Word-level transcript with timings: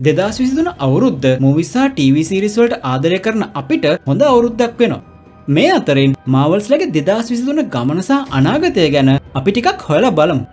දෙදස් 0.00 0.36
විසිදුන 0.40 0.68
අවුරුද්ධ 0.84 1.26
මුවිසා 1.44 1.86
ටීවිසිරිස්වලට 1.88 2.74
ආදරය 2.90 3.18
කරන 3.24 3.42
අපිට 3.60 3.84
හොඳ 4.08 4.22
අවුරුද්දක් 4.28 4.78
වෙනවා. 4.80 5.02
මේ 5.48 5.72
අතරින් 5.78 6.14
මාවල්ස්ලගේ 6.34 6.88
දෙදස් 6.98 7.26
විසිදුන 7.32 7.60
ගමනසා 7.74 8.20
අනාගතය 8.38 8.86
ගැන 8.94 9.10
අපි 9.38 9.50
ටිකක් 9.52 9.84
හොල 9.88 10.06
බලමු. 10.18 10.44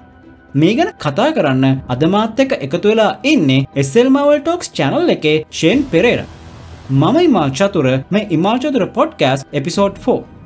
මේ 0.53 0.73
ගැන 0.79 0.91
කතා 1.03 1.29
කරන්න 1.37 1.79
අදමාත් 1.93 2.41
එක 2.45 2.51
එකතු 2.67 2.87
වෙලා 2.91 3.11
ඉන්නේ 3.33 3.65
එස්සෙල් 3.83 4.09
මවල් 4.15 4.41
ටෝක්ස් 4.41 4.73
චැනල් 4.77 5.13
එකේ 5.15 5.37
ෂේන් 5.51 5.85
පෙරේර. 5.93 6.21
මම 6.91 7.15
ඉමාල් 7.27 7.51
චතුර 7.59 7.87
මේ 8.13 8.27
Imal 8.37 8.59
Chathura 8.63 8.83
podcast 8.97 9.47
episode 9.59 10.03
4. 10.07 10.36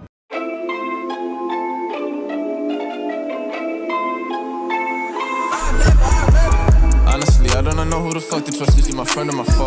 My 9.02 9.06
friend 9.06 9.32
or 9.32 9.38
my 9.38 9.44
foe? 9.46 9.66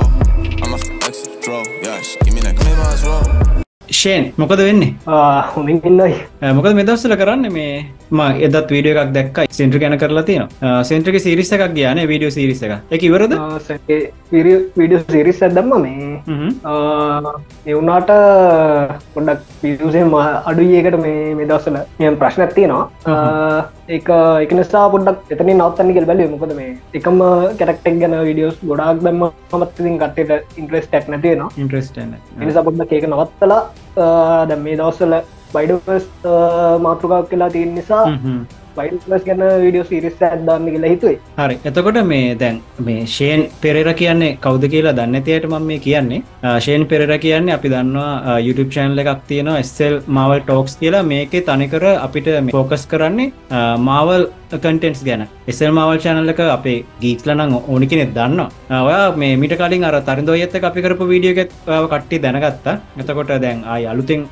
I'm 0.62 0.72
the 0.72 1.06
exit, 1.06 1.42
draw. 1.42 1.60
Yeah, 1.82 2.00
she 2.00 2.18
give 2.20 2.34
me 2.34 2.40
that 2.42 2.54
claim 2.56 2.78
as 2.88 3.02
well. 3.06 3.24
Shane 3.90 4.24
මොකද 4.40 4.60
වෙන්නේ 4.66 4.86
හොමින් 5.54 5.78
ඉන්නයි 5.88 6.52
මොකද 6.58 6.74
මෙදස්සල 6.78 7.14
කරන්න 7.20 7.50
මේ 7.56 7.64
ම 8.16 8.20
එදත් 8.46 8.72
වීඩිය 8.74 8.92
එකක් 8.94 9.12
දැක්කයි 9.16 9.56
සෙන්ට්‍ර 9.58 9.78
ගැන 9.82 9.96
කරලා 10.02 10.26
තින 10.28 10.42
සෙන්ට්‍රක 10.90 11.18
සිරිස 11.26 11.52
එකක් 11.56 11.64
ගයාන 11.78 12.00
වීඩියෝ 12.10 12.34
සිරිස 12.36 12.62
එක 12.66 12.74
එක 12.96 13.02
ඉවරද? 13.08 13.34
විඩියෝ 14.32 15.02
සිරිස් 15.14 15.40
ඇදම්ම 15.46 15.72
මේ. 15.84 16.08
එවුනාට 17.72 18.10
පොඩක් 19.14 19.42
පිදුසේ 19.62 20.04
අඩුයකට 20.50 20.98
මේ 21.04 21.34
මෙදස්සල 21.40 21.78
යම් 22.08 22.18
ප්‍රශ්නයක් 22.22 22.54
තියෙනවා. 22.58 22.86
ඒක 23.88 24.08
එක 24.44 24.52
නිසා 24.60 24.84
පොඩක් 24.94 25.32
එතන 25.34 25.50
නවත්තන්නකල් 25.54 26.08
බැලිය 26.10 26.28
මොකද 26.34 26.52
මේ 26.60 26.72
එකම 26.98 27.22
කැරක්ටෙක් 27.60 27.96
ගැන 28.02 28.18
විඩියෝස් 28.30 28.58
ගොඩක් 28.70 29.02
දැම්ම 29.06 29.24
මත්තින් 29.60 29.98
කට්ට 30.02 30.60
ඉන්ට්‍රෙස් 30.60 30.86
ටැක් 30.88 31.08
නැතියෙනවා 31.14 31.50
ඉන්ට්‍රස්ට 31.64 31.98
එනිසා 32.00 32.66
පොඩ්ඩක් 32.68 32.94
ඒක 32.98 33.08
නවත්තලා 33.10 33.62
දැ 34.50 34.58
මේ 34.66 34.78
දවස්සල 34.80 35.14
බයිඩස් 35.54 36.06
මාතෘකාවක් 36.88 37.32
කියලා 37.32 37.50
තියෙන් 37.56 37.74
නිසා 37.78 38.04
බයිඩස් 38.76 39.24
ගැන 39.26 39.42
විඩියෝ 39.64 39.86
සිරිස් 39.88 40.22
ඇදදාන්න 40.28 40.64
කියලා 40.74 40.88
හිතුවේ. 40.92 41.18
හරි. 41.40 41.56
එතකොට 41.68 41.98
මේ 42.12 42.34
දැන් 42.40 42.56
මේ 42.86 43.02
ෂේන් 43.12 43.42
පෙරර 43.62 43.88
කියන්නේ 44.00 44.30
කෞද 44.46 44.64
කියලා 44.72 44.94
දන්නතියට 44.98 45.46
මම 45.50 45.68
මේ 45.70 45.78
කියන්නේ. 45.86 46.22
ෂේන් 46.64 46.86
පෙරර 46.92 47.12
කියන්නේ 47.24 47.54
අපි 47.58 47.72
දන්නවා 47.74 48.38
YouTube 48.46 48.72
චැනල 48.76 49.02
එකක් 49.02 49.22
තියෙනවා 49.28 49.58
එස්සෙල් 49.64 49.94
මවල් 50.16 50.40
ටෝක්ස් 50.46 50.74
කියලා. 50.82 51.04
මේකේ 51.12 51.44
තනිකර 51.50 51.86
අපිට 52.06 52.32
ෆෝකස් 52.56 52.86
කරන්නේ 52.94 53.28
මාවල් 53.88 54.26
කටෙන්ස් 54.62 55.02
ගැන. 55.08 55.22
එසල් 55.50 55.70
මවල් 55.76 55.98
චැනල්ල 56.04 56.32
එක 56.34 56.40
අපේ 56.56 56.78
ගීක්ලනං 57.02 57.54
ඕනි 57.58 57.86
කෙනෙක් 57.92 58.14
දන්න 58.16 58.40
ඔයා 58.80 59.04
මේ 59.22 59.36
මිට 59.42 59.54
කලින් 59.60 59.84
අර 59.90 59.96
තරින්දෝ 60.08 60.36
ඇත්ත 60.38 60.56
අපි 60.70 60.84
කරපු 60.86 61.10
වීඩියගෙත් 61.12 61.52
කට්ටි 61.92 62.22
දැනගත්තා. 62.24 62.76
එතකොට 63.00 63.32
දැන් 63.44 63.64
අයි 63.74 63.86
අලුතින් 63.92 64.22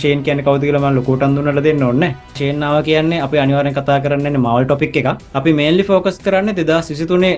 ෂේන් 0.00 0.22
කියන 0.26 0.44
කවද 0.46 0.62
කියලම 0.68 0.88
ලොකෝටන් 0.98 1.36
දුන්නට 1.36 1.62
දෙන්න 1.68 1.82
ඔන්න 1.90 2.04
ෂේනාව 2.34 2.76
කියන්නේ 2.88 3.22
අපි 3.26 3.42
අනිවාරෙන් 3.44 3.76
කතා 3.78 3.98
කරන්න 4.04 4.40
මවල් 4.44 4.64
ටොපික් 4.68 4.96
එක 5.02 5.08
අපි 5.40 5.52
මේල්ලි 5.60 5.84
ෆෝකස් 5.90 6.18
කරන්න 6.26 6.54
දෙදා 6.60 6.80
සිසිතුනේ 6.88 7.34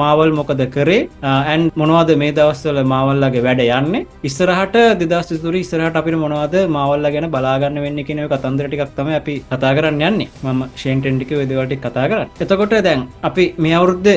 මාවල් 0.00 0.32
මොකද 0.40 0.62
කරේ 0.76 1.00
ඇන් 1.32 1.70
මොනවාද 1.80 2.10
මේ 2.22 2.32
දවස්වල 2.38 2.80
මාවල්ලගේ 2.94 3.44
වැඩ 3.46 3.62
යන්න. 3.66 4.06
ඉස්සරහට 4.28 4.76
දෙදස් 5.02 5.30
තුරි 5.44 5.60
ඉස්සරහට 5.64 5.98
අපිට 6.00 6.18
මොනවාද 6.24 6.54
මවල්ල 6.76 7.06
ගැන 7.14 7.28
බලාගන්න 7.34 7.80
වෙන්න 7.84 8.00
කෙනව 8.08 8.28
කතන්දරටිකක් 8.32 8.94
තම 8.98 9.10
අපි 9.20 9.34
කතා 9.52 9.72
කරන්න 9.78 10.02
යන්නේ. 10.08 10.28
මම 10.44 10.60
ෂේන්ටෙන්ටික 10.82 11.32
වෙදවලටි 11.40 11.80
කතා 11.88 12.06
කර 12.12 12.20
එතකොට 12.46 12.76
දැන් 12.88 13.06
අපි 13.30 13.46
මේ 13.66 13.74
අවුරුද්ධ 13.80 14.12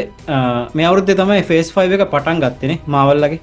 මේ 0.79 0.87
අවුරුද්ධ 0.91 1.13
තමයි 1.21 1.41
ෆේස් 1.51 1.73
ෆයිව 1.77 1.97
එක 1.97 2.05
පටන් 2.13 2.43
ගත්තනේ 2.45 2.79
මවල්ලගේ? 2.95 3.39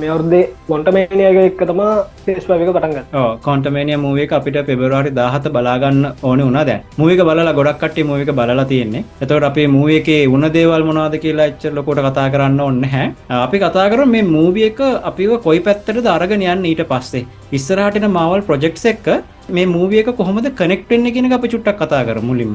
මේ 0.00 0.10
අවුරුද්දේ 0.14 0.44
ගොන්ටමේනියගේ 0.68 1.46
එක් 1.50 1.64
තමා 1.70 1.92
පේස් 2.26 2.44
පවික 2.50 2.70
පටන්ගත් 2.76 3.18
කොන්ටමේනිය 3.46 3.98
මුවේ 4.04 4.28
අපිට 4.38 4.58
පෙබරවාරි 4.68 5.10
දාහත 5.18 5.46
බලාගන්න 5.56 6.04
ඕන 6.28 6.44
වුණ 6.46 6.60
දැ 6.68 6.78
මුවක 7.00 7.20
බලලා 7.28 7.54
ගොඩක්ට 7.58 7.98
මුවක 8.10 8.30
බලලා 8.38 8.64
තියෙන්නේ. 8.72 9.04
එතවට 9.22 9.48
අපේ 9.50 9.66
මුවකේ 9.76 10.20
උන 10.34 10.46
දේවල් 10.56 10.84
මොනාද 10.88 11.16
කියලා 11.24 11.48
එච්චර 11.52 11.72
ලොකොට 11.78 12.00
කතා 12.06 12.26
කරන්න 12.34 12.60
ඔන්න 12.68 12.82
හැ 12.94 13.06
අපි 13.44 13.62
කතා 13.64 13.86
කර 13.92 14.06
මේ 14.14 14.24
මූවිය 14.34 14.66
එක 14.70 14.80
අපිව 15.10 15.36
කොයි 15.46 15.60
පැත්තට 15.68 16.02
දරගෙන 16.08 16.44
යන්න 16.54 16.68
ඊට 16.70 16.82
පස්සේ. 16.90 17.24
ඉස්සරහටන 17.56 18.08
මවල් 18.10 18.42
ප්‍රොජෙක්් 18.48 18.76
එක්ක 18.92 19.08
මේ 19.48 19.66
මූවියක 19.66 20.06
කොහොමද 20.18 20.46
කනෙක්ටෙන්න්න 20.58 21.12
කියෙන 21.14 21.32
අප 21.32 21.42
චුට්ටක් 21.52 21.80
කතා 21.80 22.04
කර 22.08 22.20
මුලින්ම. 22.22 22.54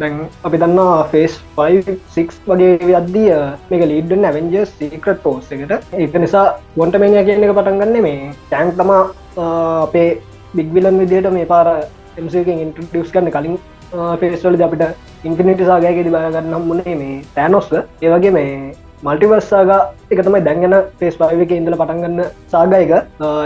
දැන් 0.00 0.14
අපි 0.44 0.58
දන්නා 0.62 1.04
ෆේස් 1.12 1.38
56 1.56 2.40
වගේ 2.48 2.94
අද්දිය 3.00 3.28
මේක 3.70 3.84
ලීඩ්ඩන් 3.90 4.24
ඇවෙන්ජ 4.24 4.56
සීක්‍රට 4.72 5.22
පෝස් 5.22 5.52
එකට. 5.52 5.74
ඒක 5.94 6.16
නිසා 6.24 6.46
ගොන්ට 6.76 6.98
මේනය 7.02 7.24
කියන 7.28 7.44
එක 7.44 7.54
පටන්ගන්න 7.58 8.02
මේ 8.06 8.32
ටෑන්ක් 8.48 8.74
තමා 8.80 9.02
අපේ 9.86 10.08
බිග්විලන් 10.54 10.98
විදියට 11.02 11.30
මේ 11.36 11.50
පාර 11.52 11.68
එමසකින් 12.18 12.62
ඉන්ට්‍රටියස් 12.64 13.14
කරන්න 13.14 13.34
කලින් 13.36 13.58
පේස්වලද 14.20 14.66
අපිට 14.66 14.84
ඉන්ෆිනිටි 15.24 15.70
සාගයකෙද 15.70 16.10
බාගන්න 16.16 16.56
මුණේ 16.68 16.96
මේ 17.02 17.22
තෑනොස්ක 17.36 17.78
ඒවගේ 18.02 18.34
මේ 18.38 18.50
මල්ටිවර්සාග 19.06 19.70
එක 20.12 20.20
තමයි 20.26 20.40
දැන්ගෙන 20.46 20.74
පේස් 21.00 21.16
පාවක 21.20 21.50
ඉඳල 21.56 21.76
පටන්ගන්න 21.80 22.20
සාගයක 22.52 22.92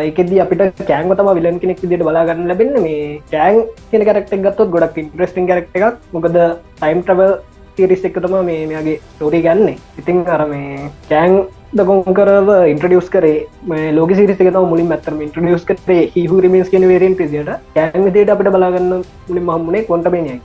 ඒකෙද 0.07 0.31
අපිට 0.45 0.81
කෑන්ව 0.91 1.15
තම 1.19 1.31
විලන් 1.39 1.59
කෙනෙක් 1.63 1.83
දිට 1.93 2.05
බලාගන්න 2.09 2.49
ලැබෙන 2.51 2.71
මේ 2.85 3.19
කෑන් 3.33 3.59
කෙන 3.91 4.05
කරක්ටක් 4.09 4.45
ගත්තොත් 4.47 4.73
ගොඩක් 4.75 5.01
ඉන්ට්‍රස්ටිං 5.03 5.49
කරක්ට 5.51 5.79
එකක්. 5.79 5.99
මොකද 6.15 6.39
ටයිම් 6.81 7.01
ට්‍රවල් 7.03 7.33
තිරිස් 7.77 8.05
එක 8.09 8.19
තම 8.25 8.37
මේ 8.51 8.67
මෙයාගේ 8.71 9.01
ස්ටෝරි 9.05 9.41
ගන්නේ. 9.47 9.77
ඉතින් 10.01 10.23
අර 10.37 10.43
මේ 10.53 10.91
කෑන් 11.11 11.35
දකොන් 11.75 12.17
කරව 12.19 12.51
ඉන්ට්‍රඩියස් 12.73 13.11
කරේ 13.15 13.37
මේ 13.73 13.93
ලෝක 13.99 14.15
සිරිසක 14.19 14.45
තම 14.47 14.69
මුලින් 14.73 14.95
ඇතරම 14.97 15.21
ඉන්ට්‍රඩියස් 15.27 15.67
කරේ. 15.71 16.03
හිහු 16.17 16.43
රිමස් 16.45 16.71
කියන 16.75 16.87
වේරෙන් 16.93 17.19
පිසිට 17.21 17.51
කෑන් 17.77 18.07
විදිට 18.09 18.35
අපිට 18.35 18.55
බලාගන්න 18.57 18.93
මුලින් 19.29 19.49
මහමුණේ 19.51 19.89
කොන්ටමේනයක් 19.91 20.43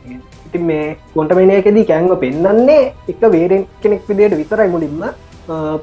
ඉතින් 0.53 0.65
මේ 0.69 0.97
කොන්ටමේනයකෙදී 1.13 1.85
කෑන්ව 1.89 2.15
පෙන්න්නන්නේ 2.23 2.81
එක 3.11 3.23
වේරෙන් 3.35 3.63
කෙනෙක් 3.81 4.01
විදියට 4.09 4.35
විතරයි 4.39 4.69
මුලින්ම. 4.73 5.03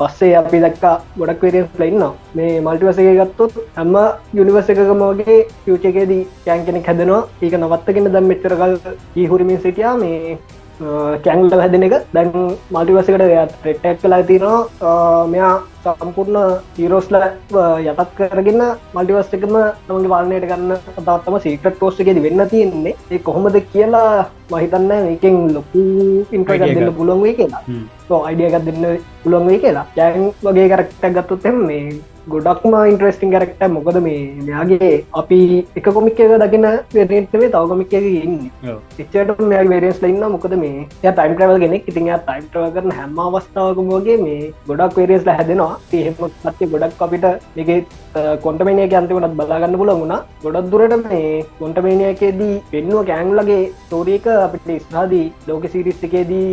පස්සේ 0.01 0.37
අපි 0.41 0.59
දක්කා 0.65 0.93
ගොඩක් 1.21 1.43
වේරෙන් 1.45 1.67
ලයින්න 1.81 2.05
මේ 2.37 2.61
මල්ටිවසගේ 2.67 3.17
ගත්තොත් 3.19 3.59
හැම 3.79 3.97
යුනිවර්ස 4.39 4.71
එකකමගේ 4.73 5.39
ෆියචකේදී 5.65 6.23
කෑන් 6.47 6.65
කෙනෙක් 6.69 6.87
හැදෙනවා. 6.91 7.29
ඒක 7.43 7.55
නවත්තගෙන 7.59 8.09
දම් 8.15 8.31
මෙච්චරකල් 8.33 8.75
හීහුරිමින් 9.17 9.61
සිටියා. 9.67 9.97
මේ 10.03 10.39
කැංල 11.25 11.51
හැදෙන 11.63 11.87
එක. 11.89 11.95
දැන් 12.15 12.31
මල්ටිවසකට 12.75 13.21
රෙට්ටක් 13.67 14.01
කලා 14.03 14.23
තිනවා 14.31 15.27
මෙයා 15.33 15.53
සම්පූර්ණ 15.85 16.39
තීරෝස්ල 16.77 17.17
යටත් 17.21 18.11
කරගන්න 18.19 18.63
මල්ටිවස් 18.95 19.33
එකම 19.37 19.55
තමගේ 19.87 20.13
පාලනයට 20.13 20.47
ගන්න 20.51 20.73
අතාත්තම 21.01 21.39
සීකට 21.45 21.79
පෝස්ට 21.81 22.01
එකෙද 22.05 22.23
වෙන්න 22.27 22.43
තියෙන්නේ. 22.53 22.95
ඒ 23.11 23.19
කොහොමද 23.29 23.57
කියලා 23.73 24.27
මහිතන්න 24.53 24.93
ඒකෙන් 24.99 25.37
ලොකු 25.57 25.83
ඉන්ට්‍රග 26.37 26.65
දෙන්න 26.77 26.95
පුළොන් 27.01 27.23
වේ 27.25 27.35
කියලා. 27.41 27.63
අයිඩියගත් 28.29 28.65
දෙන්න 28.69 28.87
පුළොන් 29.25 29.47
වේ 29.49 29.59
කියලා. 29.65 29.87
ජෑන් 29.99 30.33
වගේ 30.47 30.69
කරක්ටක් 30.73 31.13
ගත්තුත්තෙම 31.19 31.61
මේ 31.69 31.85
ගොඩක්ම 32.33 32.75
ඉන්ට්‍රස්ටිං 32.91 33.33
කරක්ට 33.35 33.63
මොකද 33.77 33.99
මේ 34.07 34.21
මෙයාගේ 34.49 34.91
අපි 35.21 35.39
එක 35.79 35.89
කොමික් 35.97 36.21
එක 36.25 36.35
දකින 36.43 36.67
වෙරටේ 36.95 37.23
තව 37.33 37.63
කොමික් 37.73 37.95
එක 37.99 38.07
ඉන්න. 38.11 38.37
එච්චට 39.03 39.41
මෙයා 39.53 39.69
වේරස් 39.73 40.03
ලන්න 40.03 40.35
මොකද 40.35 40.55
මේ 40.65 40.87
ය 41.07 41.13
ටයිම් 41.13 41.37
්‍රවල් 41.39 41.63
ගෙනෙක් 41.65 41.89
ඉතින් 41.93 42.11
ටයිම් 42.27 42.47
්‍රව 42.55 42.69
කරන 42.77 42.95
හැම 42.99 43.19
අවස්ථාවකමගේ 43.27 44.19
මේ 44.27 44.53
ගොඩක් 44.69 45.01
වේරස් 45.01 45.27
හැදෙනවා. 45.39 45.79
එහෙම 46.01 46.15
පත්ේ 46.45 46.71
ගොඩක් 46.75 47.03
අපිට 47.07 47.27
එක 47.65 47.71
කොන්ටමේනය 48.47 48.87
අන්තිමටත් 49.01 49.37
බලාගන්න 49.41 49.79
පුල 49.83 49.93
වුණා. 50.03 50.23
ගොඩක් 50.45 50.71
දුරට 50.73 50.97
මේ 51.09 51.45
කොන්ටමේනයකේදී 51.61 52.55
පෙන්නුව 52.73 53.07
කෑන්ලගේ 53.11 53.61
තෝරියක 53.91 54.27
අපිට 54.47 54.73
ස්නාදී 54.89 55.27
ලෝක 55.49 55.65
සිරිස් 55.75 56.03
එකේදී 56.09 56.49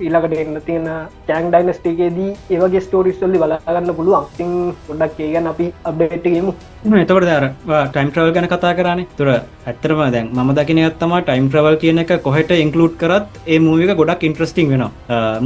ඊලකට 0.00 0.36
එන්න 0.42 0.60
තියෙන 0.66 0.86
කෑන් 1.28 1.50
ඩයිනස්ටේකේදී 1.50 2.30
ඒවගේ 2.50 2.84
ස්ටෝරිස්වල්ලි 2.86 3.42
බලාගන්න 3.42 3.94
පුළුවන්. 3.94 4.30
තින් 4.38 4.52
ගොඩක් 4.88 5.20
ඒගැන 5.20 5.50
අපි 5.52 5.72
අප්ඩේට්ගේමු 5.84 6.54
එතකොට 6.94 7.24
දර 7.24 7.46
ටයිම් 7.88 8.10
්‍රවල් 8.14 8.32
ගැන 8.36 8.46
කතා 8.46 8.72
කරන්නේ 8.78 9.06
තුර 9.18 9.28
ඇත්තරම 9.66 10.00
දැන් 10.14 10.26
ම 10.36 10.50
දකින 10.58 10.80
ඇත්තම 10.82 11.14
ටයිම් 11.20 11.46
්‍රවල් 11.52 11.76
කියන 11.82 12.02
එක 12.02 12.12
කොහට 12.26 12.50
ඉන්කලුඩ් 12.56 12.96
කරත් 13.02 13.38
ඒ 13.46 13.58
මූවික 13.58 13.92
ගොඩක් 14.00 14.26
ඉන්ට්‍රස්ටිං 14.28 14.72
වෙන 14.72 14.84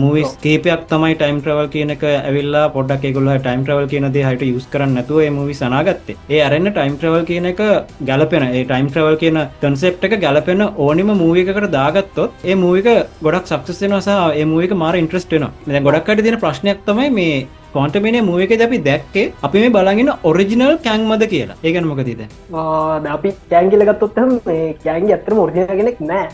මූවිස් 0.02 0.32
කේපයක් 0.44 0.86
තමයි 0.92 1.14
ටයිම් 1.14 1.38
්‍රවල් 1.44 1.68
කියනක 1.74 2.02
ඇවිල්ලා 2.04 2.64
පොඩක් 2.76 3.04
එගොල 3.10 3.30
ටයිම් 3.36 3.62
්‍රවල් 3.68 3.86
කියනද 3.92 4.18
හට 4.22 4.50
යුස් 4.50 4.66
කරන්න 4.72 4.94
නැතුව 4.98 5.20
මූවි 5.38 5.54
සනාගත්තේ. 5.54 6.16
ඒ 6.30 6.40
අරන්න 6.46 6.70
ටයිම් 6.70 6.98
්‍රවල් 7.02 7.24
කියන 7.30 7.46
එක 7.52 7.62
ගැලපෙන 8.08 8.48
ඒ 8.48 8.64
ටයිම් 8.64 8.90
්‍රවල් 8.94 9.16
කියන 9.22 9.38
කන්සෙප් 9.62 10.04
එක 10.04 10.18
ගැලපෙන 10.20 10.62
ඕනිම 10.86 11.14
මූවිකට 11.22 11.70
දාගත්තොත් 11.72 12.44
ඒ 12.44 12.54
මූවික 12.56 12.88
ගොඩක් 13.22 13.46
සක්සෙනවා 13.46 14.02
ඒ 14.38 14.48
මූවික 14.54 14.74
මාර 14.82 14.94
ඉන්ට්‍රස්ටන 15.02 15.46
ගොඩක්ට 15.86 16.24
තින 16.26 16.38
ප්‍රශ්නයක් 16.42 16.82
තමයි 16.88 17.08
මේ 17.20 17.38
කොන්ටමිනේ 17.76 18.24
මුවක 18.28 18.52
අපි 18.66 18.78
දැක්කේ 18.88 19.24
අපි 19.46 19.62
මේ 19.62 19.72
බලගෙන 19.76 20.10
ඔරිජිනල් 20.30 20.74
කැංමද 20.86 21.24
කියලා. 21.32 21.56
ඒගන 21.66 21.88
මොකතිද 21.90 22.20
අපි 23.16 23.30
කෑන් 23.52 23.70
කියල 23.72 23.84
ගත්තොත්තම 23.88 24.30
මේ 24.48 24.66
කෑන්ගේ 24.84 25.16
ඇත්තම 25.16 25.40
ෝර්ජය 25.42 25.66
කෙනෙක් 25.80 26.00
නෑ. 26.10 26.28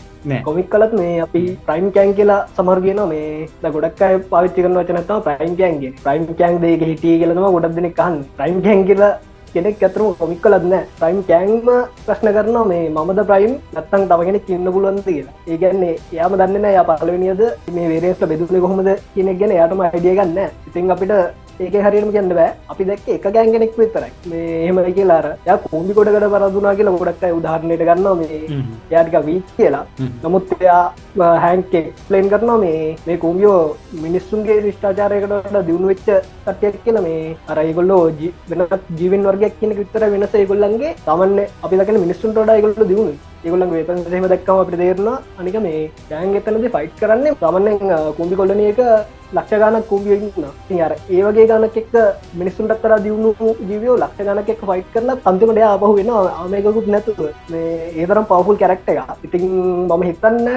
කොමික් 0.47 0.69
කලත් 0.73 0.93
මේ 0.99 1.21
අපි 1.25 1.41
ප්‍රයිම් 1.67 1.87
කෑන් 1.95 2.15
කියලා 2.19 2.39
සමර්ගෙන 2.57 3.01
මේ 3.11 3.71
ගොඩක් 3.75 4.01
අය 4.07 4.17
පාවිච්චි 4.33 4.65
කරන 4.65 4.79
වචනත්තම 4.79 5.23
ප්‍රයිම් 5.27 5.55
කෑන්ගේ 5.61 5.93
ප්‍රයිම් 6.05 6.25
කෑන් 6.41 6.59
දෙක 6.63 6.85
හිටිය 6.91 7.17
කියලම 7.21 7.41
ගොඩක් 7.57 7.75
දෙනෙක් 7.79 7.95
කහන් 8.01 8.17
ප්‍රයිම් 8.39 8.59
කෑන් 8.67 8.85
කියලා 8.91 9.13
කෙනෙක් 9.55 9.83
ඇතරම 9.83 10.13
කොමික් 10.21 10.41
කලත්න 10.45 10.75
ප්‍රයිම් 10.99 11.21
කෑන්ම 11.29 11.69
ප්‍රශ්න 12.05 12.31
කරනවා 12.37 12.65
මේ 12.71 12.83
මමද 12.89 13.25
ප්‍රයිම් 13.31 13.53
නත්තන් 13.75 14.07
තවගෙන 14.11 14.39
කින්න 14.47 14.73
පුළුවන්ද 14.75 15.01
කියලා. 15.07 15.35
ඒගැන්නේ 15.51 15.95
යාම 16.17 16.37
දන්න 16.41 16.69
ය 16.73 16.83
පලවෙනිියද 16.91 17.41
මේ 17.75 17.89
වේරේස්ට 17.93 18.29
බෙදුල 18.33 18.61
කොහොමද 18.65 18.91
කියනෙක් 19.15 19.39
ගැන 19.41 19.57
යාටම 19.59 19.83
අයිඩිය 19.87 20.15
ගන්න 20.19 20.39
ඉතින් 20.69 20.95
අපිට 20.95 21.13
ඒක 21.63 21.75
හරිම 21.85 22.09
කියන්න 22.15 22.29
බෑ. 22.37 22.51
අපි 22.71 22.83
දැක්ක 22.89 23.07
එක 23.15 23.25
ගෑන්ගෙනෙක් 23.35 23.77
විතරයි. 23.81 24.11
මේ 24.31 24.47
එහෙම 24.63 24.79
කියලාර 24.97 25.25
ය 25.47 25.57
කෝම්ි 25.65 25.93
කොඩකට 25.97 26.27
පරදුනා 26.33 26.75
කියලා 26.79 26.95
ගොඩක්යි 27.01 27.37
උදාහරණයට 27.39 27.83
ගන්නවා 27.89 28.15
මේ 28.21 28.39
යාටික 28.93 29.17
වීක් 29.27 29.53
කියලා. 29.57 29.83
නමුත් 30.23 30.55
එයා 30.59 30.83
හැන්කේ 31.45 31.83
ප්ලේන් 32.07 32.31
කරනවා 32.33 32.57
මේ 32.65 32.95
මේ 33.07 33.17
කූමියෝ 33.25 33.59
මිනිස්සුන්ගේ 34.05 34.57
රිෂ්ඨාචාරයකට 34.65 35.61
දියුණු 35.69 35.91
වෙච්ච 35.93 36.09
කටයක් 36.47 36.81
කියල 36.87 36.99
මේ 37.07 37.21
අරයිගොල්ලෝ 37.53 38.01
වෙනත් 38.49 38.91
ජීවන් 38.99 39.29
වර්ගයක් 39.29 39.55
කියන 39.61 39.77
විතර 39.79 40.03
වෙනස. 40.15 40.35
ඒගොල්ලන්ගේ 40.41 40.97
තමන්න 41.07 41.39
අපි 41.63 41.79
දකන 41.79 42.03
මිනිස්සුන්ට 42.05 42.37
ඩයිගොල්ල 42.41 42.91
දියුණු 42.91 43.15
ඒගොල්ලන් 43.45 43.73
වේපන්සේම 43.73 44.25
දක්කම 44.31 44.61
අපට 44.61 44.79
දේරනවා 44.81 45.17
අනික 45.41 45.57
මේ 45.65 45.83
ගෑන් 46.09 46.39
එතනද 46.39 46.65
ෆයිට් 46.75 46.97
කරන්නේ 47.01 47.37
තමන්නෙන් 47.41 47.77
කුම්බි 48.17 48.41
කොල්ලන 48.41 48.65
එක 48.69 48.81
ලක්ෂ 49.33 49.59
ගානක් 49.61 49.87
කුම්බියන්න 49.89 50.45
ති 50.67 50.79
අර 50.85 50.91
ඒවගේ 51.09 51.45
ගනක් 51.49 51.77
එක් 51.81 51.95
මිනිස්සුන්ට 52.39 52.73
අත්තර 52.75 52.93
දියුණු 53.05 53.31
ජීවියෝ 53.61 53.97
ලක්ෂ 53.97 54.27
ගනක 54.27 54.49
එක් 54.53 54.61
ෆයිට් 54.69 54.89
කරලා 54.93 55.17
අන්තිමට 55.31 55.61
ආපහු 55.67 55.91
වෙන 55.97 56.11
ආමයකුත් 56.11 56.87
නැතුව. 56.87 57.21
මේ 57.51 57.89
ඒතරම් 57.93 58.27
පවහුල් 58.31 58.59
කැරක්ට 58.61 58.89
එක 58.93 59.25
ඉතින් 59.27 59.45
මම 59.87 60.03
හිතන්න 60.09 60.49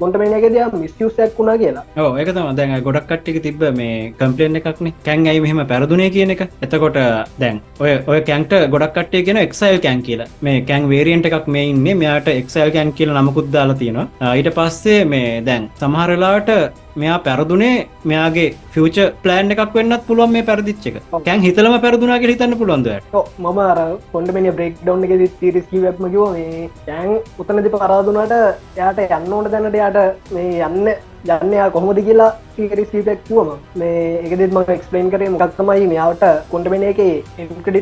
මොන්ටමේනයකද 0.00 0.58
මිස්යසයක් 0.82 1.38
වුණා 1.38 1.56
කියලා. 1.62 1.84
ඕ 1.98 2.10
ඒක 2.16 2.30
තම 2.30 2.50
දැන් 2.60 2.76
ගොඩක් 2.88 3.08
කට්ටික 3.10 3.42
තිබ 3.42 3.64
මේ 3.80 4.12
කම්පලේන් 4.20 4.60
එකක්න. 4.60 4.92
කැන් 5.08 5.26
ඇයි 5.26 5.44
මෙහම 5.46 5.64
පැරදුනේ 5.72 6.10
කියන 6.10 6.34
එක. 6.36 6.44
එතකොට 6.62 7.00
දැන් 7.42 7.62
ඔය 7.80 7.92
ඔය 8.06 8.20
කැන්ට 8.30 8.54
ගොඩක් 8.74 8.94
කට්ටේ 8.98 9.24
කියෙන 9.24 9.42
එක්සයිල් 9.46 9.80
කැන් 9.80 10.02
කියලා. 10.02 10.30
මේ 10.42 10.60
කැන් 10.70 10.88
වේරියන්ට 10.94 11.30
එකක් 11.30 11.48
මේ 11.48 11.66
ඉන්නේ. 11.72 11.98
මෙයාට 12.22 12.40
එක්සයිල් 12.40 12.70
කැන් 12.72 12.92
කියල 12.92 13.10
නමකුත් 13.12 13.50
දාලා 13.52 13.74
තියෙනවා. 13.74 14.34
ඊට 14.36 14.50
පස්සේ 14.54 15.04
මේ 15.04 15.40
දැන් 15.42 15.68
සමහරලාට 15.80 16.48
මෙයා 16.96 17.18
පැරදුනේ 17.18 17.86
මෙයාගේ 18.04 18.48
ෆියච 18.72 18.96
ප්ලෑන් 19.22 19.50
එකක් 19.50 19.74
වෙන්නත් 19.74 20.06
පුළුවන් 20.08 20.32
මේ 20.32 20.42
පැරදිච්චක 20.42 20.96
කැන් 21.26 21.40
හිතලම 21.42 21.76
පැරදුනාගේ 21.84 22.32
හිතන්න 22.32 22.58
පුළුවන්දට 22.58 23.14
ඔව්, 23.14 23.26
මම 23.38 23.58
අර 23.60 23.78
කොන්ඩමෙන 24.12 24.50
බ්‍රේක් 24.56 24.74
ඩව් 24.84 25.22
එක 25.22 25.38
තිරිස්කි 25.40 25.82
වෙබ්ම 25.82 26.04
කිව 26.10 26.26
මේ 26.32 26.68
යෑන් 26.88 27.16
උතනදි 27.38 27.72
පරාදුනාට 27.76 28.34
යාට 28.76 29.02
යන්න 29.08 29.32
ඕන 29.32 29.50
දැනට 29.50 29.74
යාට 29.74 30.30
මේ 30.32 30.60
යන්න 30.62 30.92
යන්නයා 31.24 31.66
කොහොමද 31.74 31.98
කියලා 32.06 32.30
රිස්කීපැක්වම 32.78 33.50
මේ 33.80 33.98
එකදෙත් 34.22 34.54
මක 34.54 34.74
එක්ස්පලේන් 34.74 35.10
කරේ 35.10 35.28
මොකක් 35.34 35.52
තමයි 35.58 35.84
මෙයාට 35.92 36.24
කොන්ටමෙන 36.52 36.84
එක 36.88 37.00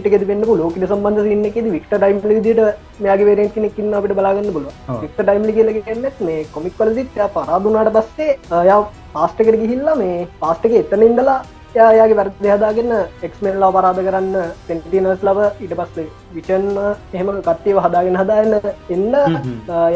එකෙද 0.09 0.27
වෙන්න 0.31 0.45
ලෝකට 0.53 0.85
සම්බන්ධ 0.89 1.29
සින්න 1.29 1.49
එකෙද 1.51 1.69
වික්ට 1.75 1.95
ටයිම්ල 1.95 2.43
දිට 2.47 2.61
මෙයාගේ 3.01 3.29
වේරෙන් 3.31 3.53
කෙනෙකින්න 3.55 3.97
අපිට 3.99 4.17
බලාගන්න 4.19 4.51
බල. 4.57 4.67
වික්ට 5.05 5.23
ටයිම්ලි 5.23 5.57
කියලගෙන්නෙත් 5.59 6.21
මේ 6.21 6.45
කොමික් 6.57 6.77
වලදිත් 6.81 7.17
පරාදුනාට 7.37 7.93
පස්සේ 7.97 8.37
යා 8.71 8.79
පාස්ටකට 9.15 9.57
ගිහිල්ලා 9.63 9.97
මේ 10.03 10.29
පාස්ටක 10.41 10.77
එතන 10.83 11.07
ඉඳලා 11.09 11.39
යායාගේ 11.75 12.17
වැරදි 12.19 12.51
හදාගන්න 12.53 12.93
එක්ස්මෙල්ලා 13.27 13.71
පරාද 13.75 13.99
කරන්න 14.07 14.37
පෙන්ටිනස් 14.67 15.23
ලව 15.27 15.41
ඉට 15.65 15.75
පස්සේ 15.81 16.07
විචන් 16.37 16.67
එහෙම 17.15 17.29
කට්ටේව 17.39 17.79
හදාගෙන 17.85 18.19
හදාන්න 18.21 18.55
එන්න. 18.95 19.15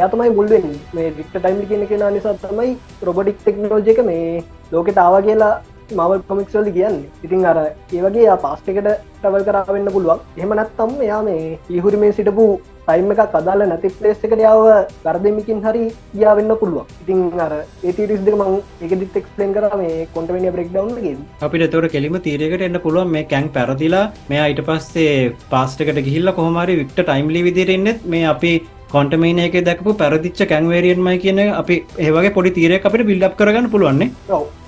යතමයි 0.05 0.31
මුල්වෙන් 0.39 0.67
මේ 0.95 1.15
වික්ට 1.19 1.37
ටයිම්ලි 1.37 1.71
කියන 1.71 1.87
කෙන 1.91 2.05
නිසා 2.17 2.35
තමයි 2.43 2.71
රොබඩික් 3.03 3.39
ටෙක්නෝජක 3.41 4.01
මේ 4.11 4.45
ලෝකෙට 4.73 4.99
ආව 4.99 5.17
කියලා 5.27 5.55
මවල් 5.93 6.23
කොමික්ස්වල්ලි 6.29 6.77
කියන්නේ. 6.77 7.11
ඉතින් 7.25 7.49
අර 7.51 7.59
ඒවගේ 7.65 8.37
පාස්ටකට 8.45 8.89
ටවල් 9.23 9.45
කරවෙන්න 9.49 9.91
පුළුවන්. 9.97 10.23
එහෙම 10.39 10.55
නැත්තම් 10.61 10.95
එයා 11.09 11.23
මේ 11.29 11.59
ඉහුරි 11.79 12.01
මේ 12.03 12.17
සිටපු 12.19 12.47
ටයිම් 12.87 13.13
එකක් 13.13 13.37
අදාල 13.39 13.63
නැති 13.69 13.91
පලේස් 13.99 14.25
එකට 14.27 14.43
යාව 14.45 14.63
ගරදමිකින් 15.05 15.63
හරි 15.67 15.85
යා 16.23 16.35
වෙන්න 16.39 16.55
පුළුවන්. 16.63 16.91
ඉතින් 17.03 17.21
අර 17.47 17.53
ඒතිරිස් 17.89 18.23
දෙක 18.27 18.37
මං 18.41 18.59
එකදිත් 18.87 19.17
එක්ස්පලේන් 19.21 19.55
කර 19.57 19.71
මේ 19.83 20.07
කොටවෙනිය 20.15 20.55
බ්‍රෙක් 20.57 20.71
ඩවන්ගේ 20.75 21.17
අපිට 21.49 21.67
තොර 21.75 21.89
කෙලිම 21.95 22.19
තීරකට 22.27 22.67
එන්න 22.69 22.81
පුළුවන්. 22.87 23.13
මේ 23.17 23.25
කැන් 23.33 23.49
පැරදිලා 23.57 24.05
මෙයා 24.33 24.51
ඊට 24.53 24.63
පස්සේ 24.69 25.33
පාස්ටකට 25.55 26.05
ගිහිල්ල 26.09 26.35
කොහමරි 26.41 26.81
වික්ට 26.83 27.01
ටයිම්ලි 27.03 27.47
විදිරෙන්නෙත් 27.49 28.05
මේ 28.15 28.25
අපි 28.35 28.53
කොන්ටමේන 28.95 29.39
එක 29.45 29.55
දැකපු 29.69 29.95
පැරදිච්ච 30.01 30.41
කැන්වේරියන්මයි 30.53 31.19
කියන 31.25 31.41
අපි 31.61 31.77
ඒවගේ 32.07 32.33
පොඩි 32.37 32.51
තීරය 32.59 32.79
අපට 32.81 33.05
බිල්ඩ් 33.11 33.25
කරගන්න 33.41 33.71
පුළුවන්නේ 33.75 34.11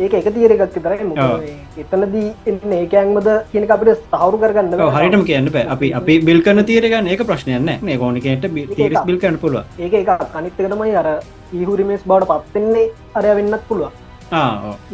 ඒක 0.01 0.15
එක 0.21 0.29
තීරයක් 0.37 0.63
ඔව්. 1.27 1.41
මේ 1.41 1.85
එතනදී 1.85 2.29
එන්න 2.47 2.73
ඒකෑන්මද 2.79 3.29
කියන 3.53 3.69
අපිට 3.77 4.03
සහවරු 4.15 4.39
කරගන්න 4.43 4.75
හරිටම 4.97 5.25
කියන්න 5.31 5.53
බෑ. 5.53 5.67
අපි 5.75 5.93
අපි 6.01 6.19
බිල් 6.29 6.41
කන 6.43 6.65
තීරගන්න 6.71 7.13
ඒක 7.13 7.23
ප්‍රශ්නයන්න 7.31 7.71
මේ 7.83 7.99
ගෝනිකට 8.03 8.49
තීරස් 8.77 9.05
බිල් 9.11 9.19
කන්න 9.19 9.39
පුළුව 9.39 9.65
ඒක 9.79 9.95
එක 10.03 10.35
අනිත්තක 10.41 10.67
තමයි 10.73 10.97
අර 11.03 11.09
ඊහුරිමස් 11.53 12.03
බවට 12.11 12.43
පත්වෙන්නේ 12.43 12.91
අරය 13.15 13.37
වෙන්නත් 13.39 13.63
පුළුවන්. 13.69 13.93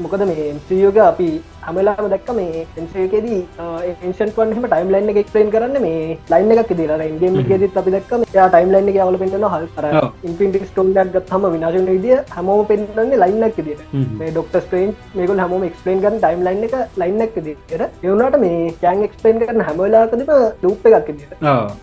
මොකද 0.05 0.23
මේ 0.31 0.51
එම්සියෝග 0.51 0.99
අපි 1.05 1.29
හමලාම 1.63 2.09
දැක්ක 2.13 2.31
මේ 2.39 2.65
එන්සේකෙදී 2.81 3.41
එන්ෂන් 4.05 4.33
හෙම 4.53 4.65
ටයිම් 4.65 4.93
ලයින් 4.95 5.11
එක 5.13 5.21
එක්ස්පලේන් 5.23 5.53
කරන්න 5.55 5.81
මේ 5.87 6.19
ලයින් 6.33 6.53
එකක් 6.57 6.73
දිර 6.81 6.91
ඉන්ගේම 7.07 7.39
ගෙදත් 7.51 7.79
අපි 7.83 7.95
දක්ක 7.97 8.35
යා 8.35 8.49
ටයිම් 8.49 8.73
ලයින් 8.75 8.91
එක 8.93 9.01
අවල 9.05 9.19
පෙන්න්න 9.23 9.49
හල් 9.55 9.67
කර. 9.77 9.87
ඉන්පිටි 10.25 10.71
ස්ටෝන්ඩක් 10.71 11.13
ගත්හම 11.17 11.47
විනාශන 11.55 11.89
විදිිය 11.89 12.19
හැමෝම 12.31 12.65
පෙන්න්නේ 12.67 13.21
ලයින්නක් 13.25 13.61
දිර 13.61 13.79
මේ 14.19 14.31
ඩොක්ට 14.31 14.59
ස්ටේන් 14.67 14.95
මේකල් 15.15 15.45
හම 15.45 15.67
එක්ස්පලේන් 15.71 16.03
කරන 16.05 16.19
ටයිම් 16.19 16.45
ලයින් 16.49 16.65
එක 16.69 16.77
ලයින්නක් 16.97 17.37
දිට 17.41 17.87
එවුණට 18.03 18.41
මේ 18.45 18.73
කෑන් 18.83 19.07
එක්ස්පලේන් 19.09 19.43
කරන 19.43 19.67
හැමලාකදම 19.69 20.33
ලූප් 20.63 20.87
එකක් 20.91 21.13
දිට 21.13 21.33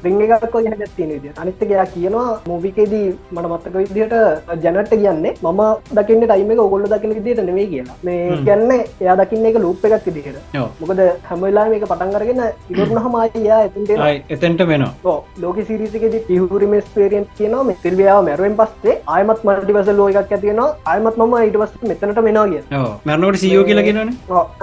රිං 0.04 0.22
එකක් 0.22 0.34
හැතින 0.70 1.10
විදි 1.16 1.31
අනිත්තකයා 1.38 1.86
කියනවා 1.94 2.28
මූවිකේදී 2.48 3.08
මට 3.31 3.48
මත්තක 3.50 3.76
විදිහට 3.76 4.16
ජනට 4.64 4.94
කියන්නේ 4.94 5.34
මම 5.44 5.62
දකින්න 6.00 6.24
ටයිම 6.24 6.52
එක 6.52 6.60
ඔගොල්ල 6.60 6.86
දකින 6.86 7.16
විදිට 7.18 7.42
නෙවේ 7.42 7.68
කියලා. 7.68 7.96
මේ 8.04 8.30
හ්ම්. 8.30 8.44
කියන්න 8.46 8.72
එයා 9.02 9.16
දකින්න 9.16 9.46
එක 9.46 9.58
ලූප් 9.69 9.88
එකක් 9.92 10.10
විදිහට. 10.10 10.60
මොකද 10.81 11.04
හැමවෙලා 11.31 11.66
මේක 11.74 11.88
පටන් 11.94 12.13
කරගෙන 12.18 12.44
ඉවරුණ 12.74 13.01
හමයියා 13.07 13.62
එතන්ට 13.69 13.92
එතැන්ට 14.38 14.66
වෙනවා 14.74 15.18
ලෝක 15.45 15.63
සිරිසිකෙද 15.71 16.19
පිහුරිමස් 16.30 16.92
පේරියන් 16.98 17.30
කියනවා 17.39 17.63
මේ 17.71 17.80
සිල්වියාව 17.88 18.21
මැරුවෙන් 18.30 18.60
පස්සේ 18.62 19.00
ආයමත් 19.18 19.48
මල්ටිවස 19.50 19.95
ලෝ 20.01 20.10
එකක් 20.13 20.38
ඇතියෙනවා 20.39 20.69
ආයමත් 20.94 21.18
මම 21.24 21.36
ඊට 21.44 21.60
පස් 21.63 21.89
මෙතනට 21.94 22.24
මෙනා 22.30 22.48
කිය 22.54 22.63
මැරනෝට 23.10 23.39
සියෝ 23.45 23.63
කියලගෙනන 23.69 24.13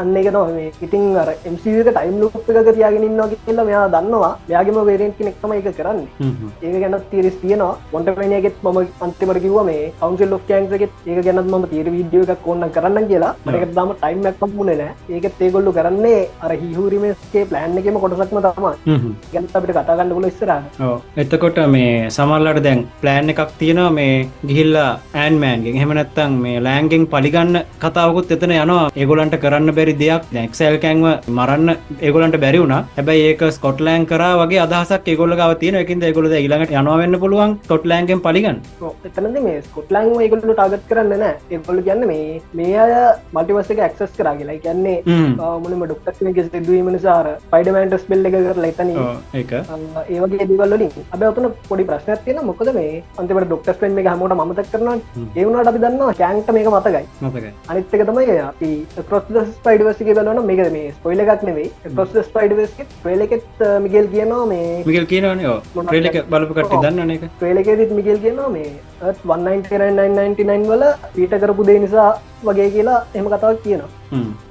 අන්න 0.01 0.17
එක 0.17 0.29
මේ. 0.57 0.71
ඉතින් 0.87 1.05
අර 1.23 1.29
එම්සික 1.49 1.89
ටයිම් 1.89 2.17
ලුප් 2.21 2.35
එක 2.37 2.69
තියාගෙනන්නවා 2.77 3.29
කියලා 3.47 3.67
මෙයා 3.69 3.85
දන්නවා. 3.95 4.33
මෙයාගේම 4.49 4.79
වේරෙන් 4.89 5.13
කෙනෙක්තම 5.19 5.53
එක 5.59 5.69
කරන්නේ. 5.79 6.09
ඒක 6.63 6.77
ගැන 6.83 6.97
තිරිස් 7.11 7.37
තියනවා. 7.43 7.73
මොන්ටපනයගෙත් 7.93 8.63
ම 8.65 8.79
අන්තිමට 9.07 9.41
කිව 9.45 9.57
මේ 9.71 9.93
කවන්සිල් 10.01 10.31
ලොක් 10.35 10.47
කෑන්සගෙත් 10.51 10.93
ඒක 11.11 11.21
ගැනත් 11.27 11.51
ම 11.53 11.67
තීර 11.73 11.91
විඩියෝ 11.97 12.29
එකක් 12.35 12.45
කොන්න 12.47 12.71
කරන්න 12.77 13.09
කියලා. 13.13 13.35
මටක 13.47 13.75
දම 13.79 13.93
ටයිම් 14.03 14.25
ක් 14.41 14.53
මුණ 14.59 14.73
නෑ 14.73 14.96
ඒකත් 15.09 15.41
ඒගොල්ලු 15.41 15.73
කරන්නේ 15.73 16.21
අර 16.45 16.53
හිහුරිමස්ගේ 16.55 17.45
ප්ලෑන් 17.51 17.79
එකම 17.81 17.99
කොටසක්ම 18.05 18.39
තම 18.47 18.67
ගැන 19.33 19.45
අපිට 19.55 19.75
කතාගන්න 19.79 20.15
ගොල 20.17 20.29
ස්රා 20.33 20.61
එතකොට 21.17 21.59
මේ 21.69 22.11
සමල්ලට 22.11 22.63
දැන් 22.67 22.81
ප්ලෑන් 23.03 23.33
එකක් 23.33 23.53
තියෙනවා 23.61 23.91
මේ 23.99 24.15
ගිහිල්ලා 24.49 24.89
ඇන්මෑන්ගෙන් 25.17 25.79
හෙමනැත්තං 25.83 26.35
මේ 26.45 26.57
ලෑන්ගෙන් 26.61 27.07
පලිගන්න 27.07 27.61
කතාවකුත් 27.81 28.33
එතන 28.37 28.55
යනවා. 28.57 28.91
ඒගොලන්ට 28.97 29.37
කරන්න 29.45 29.75
බැරි 29.79 29.95
දෙයක්. 30.03 30.27
දැක්සැල් 30.33 30.79
කැන්ව 30.79 31.07
මරන්න 31.29 31.71
ඒගොලන්ට 32.01 32.39
බැරිවුණ 32.45 32.77
හැබයි 32.97 33.27
ඒක 33.29 33.43
ස්කොට්ලෑන් 33.59 34.07
කර 34.07 34.25
වගේ 34.41 34.61
අදහසක් 34.67 35.09
ඒගොල්ල 35.09 35.37
ගව 35.41 35.59
තියෙන 35.63 35.81
එකින් 35.83 36.03
ඒගොල 36.03 36.31
ඉලඟට 36.39 36.77
යනවන්න 36.81 37.21
පුළුවන් 37.23 37.57
ටොට්ලෑන්ගෙන් 37.61 38.25
පලිගන්න. 38.27 38.61
එතනද 39.09 39.39
මේ 39.47 39.63
ස්කොට්ලං 39.63 40.13
ඒගොල්ලු 40.19 40.55
ටාගත් 40.55 40.87
කරන්න 40.91 41.25
නෑ 41.25 41.35
ඒගොල්ල 41.51 41.83
කියන්න 41.89 42.07
මේ 42.13 42.41
මේ 42.55 42.77
අය 42.79 42.95
මටිවස 43.33 43.73
එක 43.75 43.85
ඇක්සස් 43.87 44.17
කරා 44.19 44.37
කියලා. 44.37 44.59
කියන්නේ 44.59 44.86
මුලම 45.59 45.85
ඩොක්ටක් 45.85 46.19
සිදුවීම 46.47 46.89
නිසාර 46.89 47.27
පයිඩමන්ටස් 47.53 48.07
බෙල්ල 48.11 48.29
එක 48.31 48.37
කරලා 48.39 48.71
එතන 48.73 48.93
ඒක 49.35 49.53
ඒවගේ 50.09 50.49
දිවල්ලින් 50.51 50.93
අබ 51.11 51.25
ඔතන 51.31 51.49
පොඩි 51.69 51.89
ප්‍රශ්නයක් 51.91 52.25
තියෙන 52.27 52.43
මොකද 52.51 52.73
මේ 52.75 53.03
අන්තිමට 53.19 53.47
ඩොක්ටස් 53.47 53.81
පෙන් 53.83 53.97
මේ 53.99 54.07
හමෝට 54.09 54.37
මතක් 54.39 54.69
කරන 54.73 54.91
ඒවුණට 55.37 55.73
අපි 55.73 55.83
දන්නවා 55.85 56.17
කෑන්ට 56.17 56.53
මේක 56.57 56.71
මතකයි 56.73 57.53
අනිත්තක 57.69 58.05
තමයි 58.05 58.39
අපි 58.43 58.71
ප්‍රොස් 59.05 59.31
පයිඩවසික 59.65 60.13
බලන 60.13 60.43
මේක 60.47 60.65
මේ 60.71 60.95
ස්පොයිල 60.99 61.25
එකක් 61.27 61.47
නෙවෙයි 61.51 61.95
ප්‍රොස් 61.95 62.33
පයිඩවස් 62.37 62.77
්‍රේලෙකෙත් 63.07 63.65
මිගෙල් 63.81 64.09
කියනවා 64.09 64.45
මේ 64.47 64.71
මිකල් 64.87 65.09
කියනවනේ 65.13 65.57
්‍රේලක 65.91 66.19
බලපු 66.31 66.59
කට්ටි 66.59 66.83
දන්න 66.85 67.17
එක 67.17 67.29
්‍රේලකෙදත් 67.43 67.97
මිගෙල් 67.99 68.19
කියනවා 68.19 68.51
මේ 68.51 68.71
1999 69.03 70.71
වල 70.71 70.85
පීට 71.15 71.39
කරපු 71.43 71.67
දේ 71.67 71.79
නිසා 71.81 72.11
වගේ 72.45 72.69
කියලා 72.71 72.99
එම 73.15 73.29
කතාවක් 73.29 73.63
කියනවා 73.65 73.96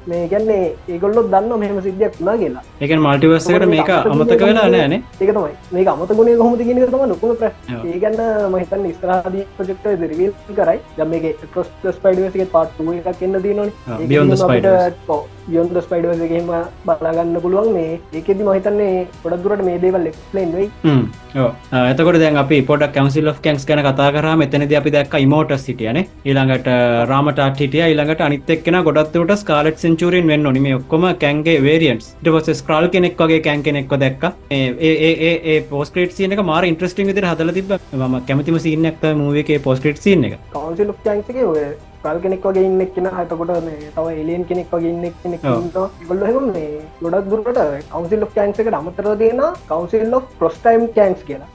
මේ 0.07 0.27
ගැන්නේ 0.33 0.63
ඒගොල්ලොත් 0.95 1.29
දන්න 1.33 1.59
මෙහම 1.63 1.81
සිද්ධියක් 1.88 2.17
වුණා 2.19 2.38
කියලා 2.41 2.63
එකන් 2.88 3.01
මල්ටිවස්සකට 3.05 3.67
මේක 3.75 3.89
අමතක 3.95 4.41
වෙලා 4.45 4.67
නෑනේ 4.69 5.01
ඒක 5.21 5.31
තමයි 5.38 5.53
මේක 5.77 5.88
අමත 5.93 6.15
ගුණේ 6.19 6.63
කියන 6.65 6.81
එක 6.83 6.89
තමයි 6.95 7.07
ලොකුම 7.13 7.35
ප්‍රශ්නේ. 7.35 7.77
ඔව්. 7.79 7.85
ඒ 7.85 8.00
ගැන 8.03 8.17
මම 8.50 8.57
හිතන්නේ 8.63 8.91
ඉස්සරහදී 8.93 9.45
ප්‍රොජෙක්ට් 9.57 9.85
එක 9.93 10.00
රිවීල් 10.12 10.33
කරයි. 10.57 10.79
Spider-Verse 11.97 12.35
එකේ 12.35 12.51
part 12.55 12.69
2 12.81 12.97
එකක් 13.00 13.21
එන්න 13.27 13.41
තියෙනවනේ. 13.45 13.71
ආ, 13.88 13.91
ඒකෙදිම 13.93 14.09
Beyond 14.09 14.31
the 14.31 14.38
අපිට- 14.38 14.45
Spider-Verse. 14.45 14.97
ඔව්, 15.15 15.21
Beyond 15.50 15.71
the 15.77 15.81
Spider-Verse 15.88 16.24
එකේම 16.27 16.47
බලා 16.88 17.13
ගන්න 17.17 17.41
පුළුවන් 17.45 17.71
මේ 17.77 18.00
ඒකෙදි 18.19 18.43
මම 18.43 18.53
හිතන්නේ 18.57 19.07
ගොඩක් 19.24 19.43
දුරට 19.45 19.63
මේ 19.69 19.77
දේවල් 19.85 20.07
එක්ස්ප්ලেইন 20.12 20.51
වෙයි. 20.57 20.69
එතකොට 21.91 22.19
දැන් 22.24 22.38
අපි 22.43 22.62
පොඩක් 22.71 22.93
කැන්සිල් 22.97 23.31
කැන්ස් 23.47 23.65
ගැන 23.71 23.83
කතා 23.88 24.09
කරා 24.17 24.35
මෙතනද 24.43 24.75
අපි 24.81 24.91
දැක්ක 24.97 25.15
ඉමෝටස් 25.25 25.65
සිටියන 25.69 25.97
ඊළඟට 26.01 26.67
රාමටත් 27.12 27.59
හිටිය 27.63 27.83
ඊළඟට 27.89 28.21
අනිත්තෙක්ෙන 28.29 28.79
ගොඩත්වට 28.89 29.44
ස්කාලට් 29.45 29.81
සෙන්චුරෙන් 29.85 30.29
වෙන්න 30.33 30.47
නිම 30.57 30.67
ඔක්කොම 30.79 31.07
කැන්ගේ 31.23 31.57
වේරියන්ස් 31.67 32.11
ටවස 32.23 32.61
ස්ක්‍රල් 32.61 32.87
කෙනෙක් 32.95 33.17
වගේ 33.23 33.41
කැන් 33.47 33.65
කෙනෙක්ව 33.67 33.97
දැක්ක. 34.03 34.23
ඒ 34.51 35.57
පෝස්කේට 35.71 36.15
සියනක 36.19 36.45
මාර 36.51 36.69
ඉන්ට්‍රස්ටිං 36.71 37.09
විදිර 37.11 37.27
හදල 37.31 37.51
තිබ 37.57 37.73
ම 38.01 38.15
කැමතිම 38.29 38.61
සින්නක්ත 38.67 39.03
මූවගේ 39.21 39.59
පෝස්කේට් 39.67 40.01
සින්න 40.07 40.29
එක 40.29 40.39
Council 40.57 40.89
of 40.93 40.97
ස්ක්‍රල් 42.05 42.19
කෙනෙක් 42.24 42.43
වගේ 42.47 42.65
ඉන්නෙක් 42.69 42.91
කෙනා. 42.95 43.13
එතකොට 43.24 43.51
මේ 43.67 43.89
තව 43.95 44.05
එලියන් 44.24 44.43
කෙනෙක් 44.50 44.67
වගේ 44.74 44.91
ඉන්නෙක් 44.95 45.15
කෙනෙක්. 45.24 45.45
ඒගොල්ලෝ 45.51 46.27
එහෙම 46.31 46.47
මේ 46.55 46.81
ගොඩක් 47.03 47.29
දුරට 47.31 47.59
Council 47.93 48.24
of 48.25 48.33
Tanks 48.38 48.59
එකට 48.59 49.09
තියෙනවා 49.21 49.50
Council 49.71 50.13
of 50.17 50.24
Cross 50.39 50.57
Time 50.65 50.85
Tanks 50.97 51.24
කියලා. 51.29 51.50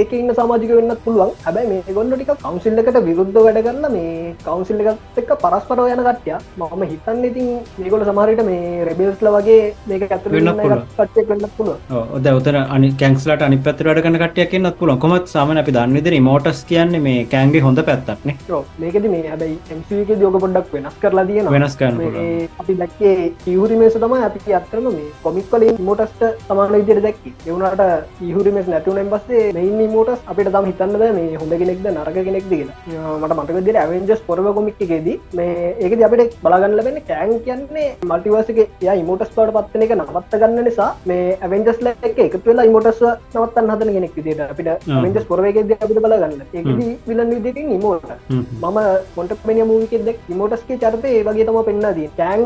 ඒක 0.00 0.12
ඉන්න 0.20 0.34
සමාජික 0.40 0.72
වෙන්නත් 0.78 1.02
පුළුවන්. 1.06 1.32
හැබැයි 1.46 1.70
මේ 1.72 1.94
ගොල්ල 1.98 2.14
ටික 2.14 2.32
කවන්සිල් 2.44 2.82
එකට 2.82 3.00
විරුද්ධ 3.08 3.40
වැඩ 3.46 3.60
කරන්න 3.66 3.96
මේ 3.96 4.34
කවන්සිල් 4.46 4.82
එකත් 4.84 5.20
එක්ක 5.22 5.32
පරස්පරව 5.44 5.92
යන 5.94 6.04
කට්ටිය. 6.08 6.36
මම 6.60 6.86
හිතන්න 6.92 7.24
ඉතින් 7.30 7.50
මේගොල 7.80 8.06
සමහරට 8.10 8.44
මේ 8.50 8.84
රෙබෙල්ස්ල 8.90 9.32
වගේ 9.36 9.60
මේක 9.90 10.06
ඉන්න 10.06 10.52
පුළුවන්. 10.62 10.86
කට්ටයක් 11.00 11.28
වෙන්නත් 11.32 11.50
පුළුව 11.58 11.98
ඔද 12.18 12.30
උතර 12.38 12.60
අනි 12.76 12.92
කැන්ස්ලට 13.02 13.46
අනි 13.48 13.60
පැත්ත 13.66 13.84
වැඩ 13.90 14.02
කන 14.06 14.20
කටයක් 14.24 14.56
න්නත් 14.60 14.76
පුල 14.82 14.94
කොමත් 15.06 15.34
සාමන 15.34 15.62
අපි 15.64 15.76
දන්නවිදිර 15.78 16.18
මෝටස් 16.30 16.62
කියන්නේ 16.70 17.04
මේ 17.08 17.26
කෑන්ගේ 17.34 17.66
හොඳ 17.66 17.84
පැත්තක්නේ 17.90 18.36
මේකද 18.84 19.10
මේ 19.16 19.26
හැබයි 19.32 19.79
එමක 19.96 20.10
දෝක 20.22 20.36
පොඩ්ඩක් 20.44 20.72
වෙනස් 20.76 20.96
කරලා 21.02 21.26
තියෙන 21.30 21.50
වෙනස් 21.56 21.76
පුළුවන්. 21.80 22.48
අපි 22.62 22.74
දැක්කේ 22.80 23.14
ඉහුරිමේස 23.54 23.96
තමයි 24.04 24.22
අපි 24.28 24.54
අත්තරම 24.60 24.86
මේ 24.96 25.10
කොමික් 25.24 25.46
කලින් 25.52 25.80
මෝටස්ට 25.88 26.22
සමාන 26.48 26.72
විදිර 26.76 27.00
දැක්කි. 27.06 27.32
එවුණට 27.48 27.82
ඉහුරිමෙස් 28.30 28.66
නැතිවනෙන් 28.74 29.10
පස්සේ 29.14 29.44
මෙයින් 29.58 29.92
මෝටස් 29.96 30.20
අපිට 30.32 30.52
තම 30.56 30.68
හිතන්න 30.70 30.96
බෑ 31.02 31.12
මේ 31.18 31.38
හොඳ 31.42 31.54
කෙනෙක්ද 31.62 31.86
නරක 31.94 32.18
කෙනෙක් 32.28 32.48
කියලා. 32.52 32.76
මට 33.22 33.38
මටකදිර 33.38 33.80
ඇවෙන්ජස් 33.82 34.22
පොරව 34.28 34.50
කොමික් 34.58 34.82
එකේදී 34.86 35.16
මේ 35.40 35.74
ඒකද 35.84 36.04
අපිට 36.08 36.36
බලගන්න 36.44 36.76
ලබෙන 36.78 37.00
කෑන් 37.10 37.34
කියන්නේ 37.46 37.88
මල්ටිවර්සක 38.10 38.60
ය 38.60 38.90
ඉමෝටස් 39.02 39.34
පට 39.36 39.56
පත්වන 39.56 39.86
එක 39.86 39.94
නවත්ත 39.98 40.42
ගන්න 40.42 40.64
නිසා 40.68 40.90
මේ 41.10 41.38
ඇවෙන්ජස් 41.44 41.80
ල 41.84 41.92
එක 41.92 42.18
එකතු 42.26 42.44
වෙලා 42.50 42.68
ඉමෝටස් 42.70 43.02
නවත්තන්න 43.34 43.72
හදන 43.74 43.94
කෙනෙක් 43.96 44.16
විදිට 44.18 44.44
අපිට 44.46 44.88
වෙන්ජස් 45.04 45.28
පොරවේගෙද 45.30 45.72
අපිට 45.76 46.02
බලගන්න. 46.06 46.42
ඒකදී 46.54 46.92
විලන් 47.08 47.30
විදිකින් 47.36 47.72
ඉමෝට 47.76 48.08
මම 48.30 48.78
මොට 49.16 49.32
පෙනිය 49.46 49.64
මූවිකෙදෙක් 49.70 50.28
ඉමෝටස්ගේ 50.28 50.78
චරිතය 50.78 51.08
ඒ 51.10 51.24
වගේ 51.24 51.46
තම 51.46 51.64
පෙන්න්නදී 51.64 52.10
ටෑන් 52.10 52.44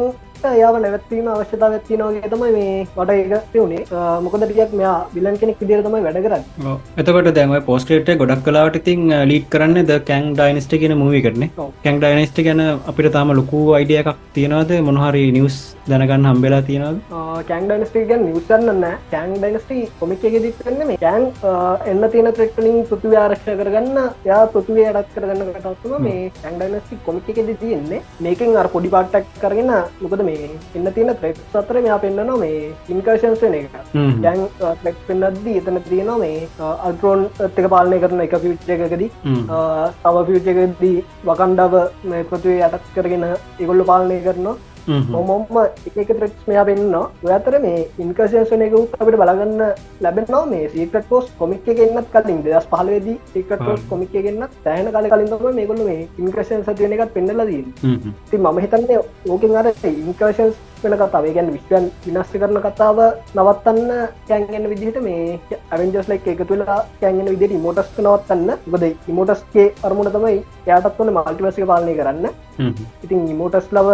යාව 0.60 0.76
නැවත්වීම 0.84 1.28
අවශ්‍යතාව 1.34 1.76
ඇත්තිනවගේ 1.76 2.30
තමයි 2.32 2.50
මේ 2.56 2.86
වට 2.96 3.16
ඒක 3.34 3.56
වුණේ 3.56 4.02
මොකද 4.26 4.44
ටියක් 4.44 4.74
මෙයා 4.80 4.96
විලන් 5.14 5.38
කෙනෙක් 5.42 5.60
විදිර 5.62 5.82
තමයි 5.86 6.02
වැඩ 6.06 6.20
කරන්න. 6.26 6.44
එතකොට 7.00 7.30
දැම 7.38 7.54
පෝස්ටේට 7.68 8.12
ගොඩක් 8.22 8.44
කලාවට 8.48 8.80
ඉතින් 8.80 9.04
ලීට් 9.30 9.48
කරන්න 9.54 9.86
ද 9.90 10.00
කැන් 10.10 10.32
ඩයිනස්ට 10.38 10.76
කියෙන 10.82 10.96
මූවි 11.02 11.22
කරන. 11.26 11.46
කැන් 11.84 12.02
ඩයිනස්ට 12.04 12.42
ගැන 12.48 12.64
අපිට 12.92 13.12
තාම 13.18 13.34
ලොකු 13.40 13.62
අයිඩිය 13.78 14.00
එකක් 14.02 14.20
තියෙනවද? 14.38 14.72
මොනහරි 14.88 15.24
නිවස් 15.38 15.58
දැනගන්න 15.88 16.28
හම්බෙලා 16.30 16.62
තියෙනවද? 16.68 17.00
කෑන් 17.48 17.68
ඩයිනස්ටේ 17.68 18.04
ගැන් 18.10 18.24
නිවසන්න 18.28 18.84
කෑන් 19.12 19.34
ඩයිනස්ටි 19.36 19.80
කොමික් 20.00 20.24
එක 20.30 20.36
දිත්න්න 20.46 20.80
මේ 20.90 21.00
කෑන් 21.04 21.24
එන්න 21.92 22.10
තියෙන 22.14 22.32
ත්‍රෙක්ටලින් 22.38 22.78
පෘතිව 22.90 23.16
ආරක්ෂ 23.22 23.50
කරගන්න 23.60 23.98
යා 24.30 24.42
පෘතිවේ 24.54 24.86
අඩක් 24.92 25.14
කරගන්න 25.16 25.52
කටත්තුම 25.56 26.06
මේ 26.06 26.30
කෑන් 26.42 26.58
ඩයිනස්ටි 26.60 27.00
කොමික් 27.06 27.28
එකෙද 27.34 27.50
තියෙන්නේ. 27.62 28.02
මේකින් 28.26 28.56
අර 28.62 28.68
පොඩි 28.74 28.92
පාට්ටක් 28.94 29.40
කරගෙන 29.42 29.72
මොකද 30.04 30.22
මේ 30.28 30.33
එන්න 30.76 30.90
තියෙන 30.96 31.14
ත්‍රෙක් 31.20 31.40
සතර 31.44 31.80
මෙයා 31.86 31.98
පෙන්න්නනවා 32.04 32.40
මේ 32.42 32.60
ඉන්කර්ශන්ස් 32.94 33.42
වෙන 33.44 33.56
එක. 33.60 33.74
දැන් 34.24 34.44
ටෙක් 34.60 35.00
පෙන්න්නද්දී 35.08 35.56
එතන 35.62 35.80
තියෙනවා 35.88 36.18
මේ 36.24 36.68
අල්ටරෝන් 36.88 37.24
එක 37.48 37.70
පාලනය 37.74 37.98
කරන 38.04 38.26
එක 38.26 38.36
පිවිච්ච 38.44 38.70
එකකදී. 38.76 39.10
තව 40.04 40.26
පිවිච්චකදී 40.28 40.96
වකණ්ඩාව 41.30 41.74
මේ 42.12 42.28
පෘතිවේ 42.30 42.62
අටක් 42.68 42.94
කරගෙන 42.96 43.26
ඉගොල්ල 43.58 43.84
පාලනය 43.90 44.20
කරනවා 44.28 44.56
මොමොම්ම 44.86 45.58
එක 45.86 46.10
ත්‍රෙක්ස් 46.10 46.44
මෙයා 46.48 46.64
පෙන්න්න 46.68 46.96
ඔයතර 46.96 47.56
මේ 47.66 47.86
ඉන්කර්ශේෂනයක 48.04 48.74
අපිට 49.00 49.18
බලගන්න 49.22 49.62
ලැබෙනවා. 50.04 50.44
මේ 50.52 50.68
සීකට 50.74 51.08
පෝස් 51.08 51.30
කොමික් 51.38 51.68
එක 51.68 51.80
එන්නත් 51.86 52.12
කලින් 52.14 52.42
දෙදස් 52.44 52.68
පහලවෙදී 52.72 53.16
සීකට 53.32 53.64
පෝස් 53.66 53.82
කොමික් 53.90 54.14
එකෙන්න්න 54.20 54.46
තෑන 54.66 54.92
කල 54.96 55.08
කලින් 55.14 55.32
තම 55.32 55.56
මේගොල 55.60 55.82
මේ 55.88 56.08
ඉන්ක්‍රේෂන් 56.18 56.62
සතියන 56.68 56.94
එකත් 56.96 57.14
පෙන්නලදී 57.16 57.64
ති 58.30 58.36
මම 58.44 58.58
හිතන්නේ 58.64 59.00
ඕකෙන් 59.34 59.56
අර 59.62 59.68
ඉන්කර්ශන්ස් 59.92 60.56
වෙන 60.84 60.96
කතාව 61.00 61.26
ගැන 61.36 61.48
විශ්වයන් 61.54 61.86
විනස්ස 62.06 62.32
කරන 62.40 62.58
කතාව 62.64 62.98
නවත්තන්න 63.36 63.92
කැන්ගෙන 64.28 64.66
විදිහට 64.72 64.98
මේ 65.06 65.38
ඇවෙන්ජස් 65.70 66.10
ලයික් 66.10 66.26
එක 66.32 66.42
තුලා 66.50 66.78
කැන්ගෙන 67.00 67.30
විදිට 67.32 67.56
ඉමෝටස් 67.58 67.94
නවත්තන්න. 67.98 68.50
ගොද 68.72 68.84
ඉමෝටස්ගේ 69.12 69.66
අරමුණ 69.86 70.12
තමයි 70.16 70.36
යාටත් 70.68 70.98
වන 70.98 71.14
මල්ටිවසික 71.16 71.66
පාලනය 71.72 71.94
කරන්න. 72.00 72.28
ඉතින් 73.04 73.24
ඉමෝටස් 73.34 73.72
ලව 73.72 73.88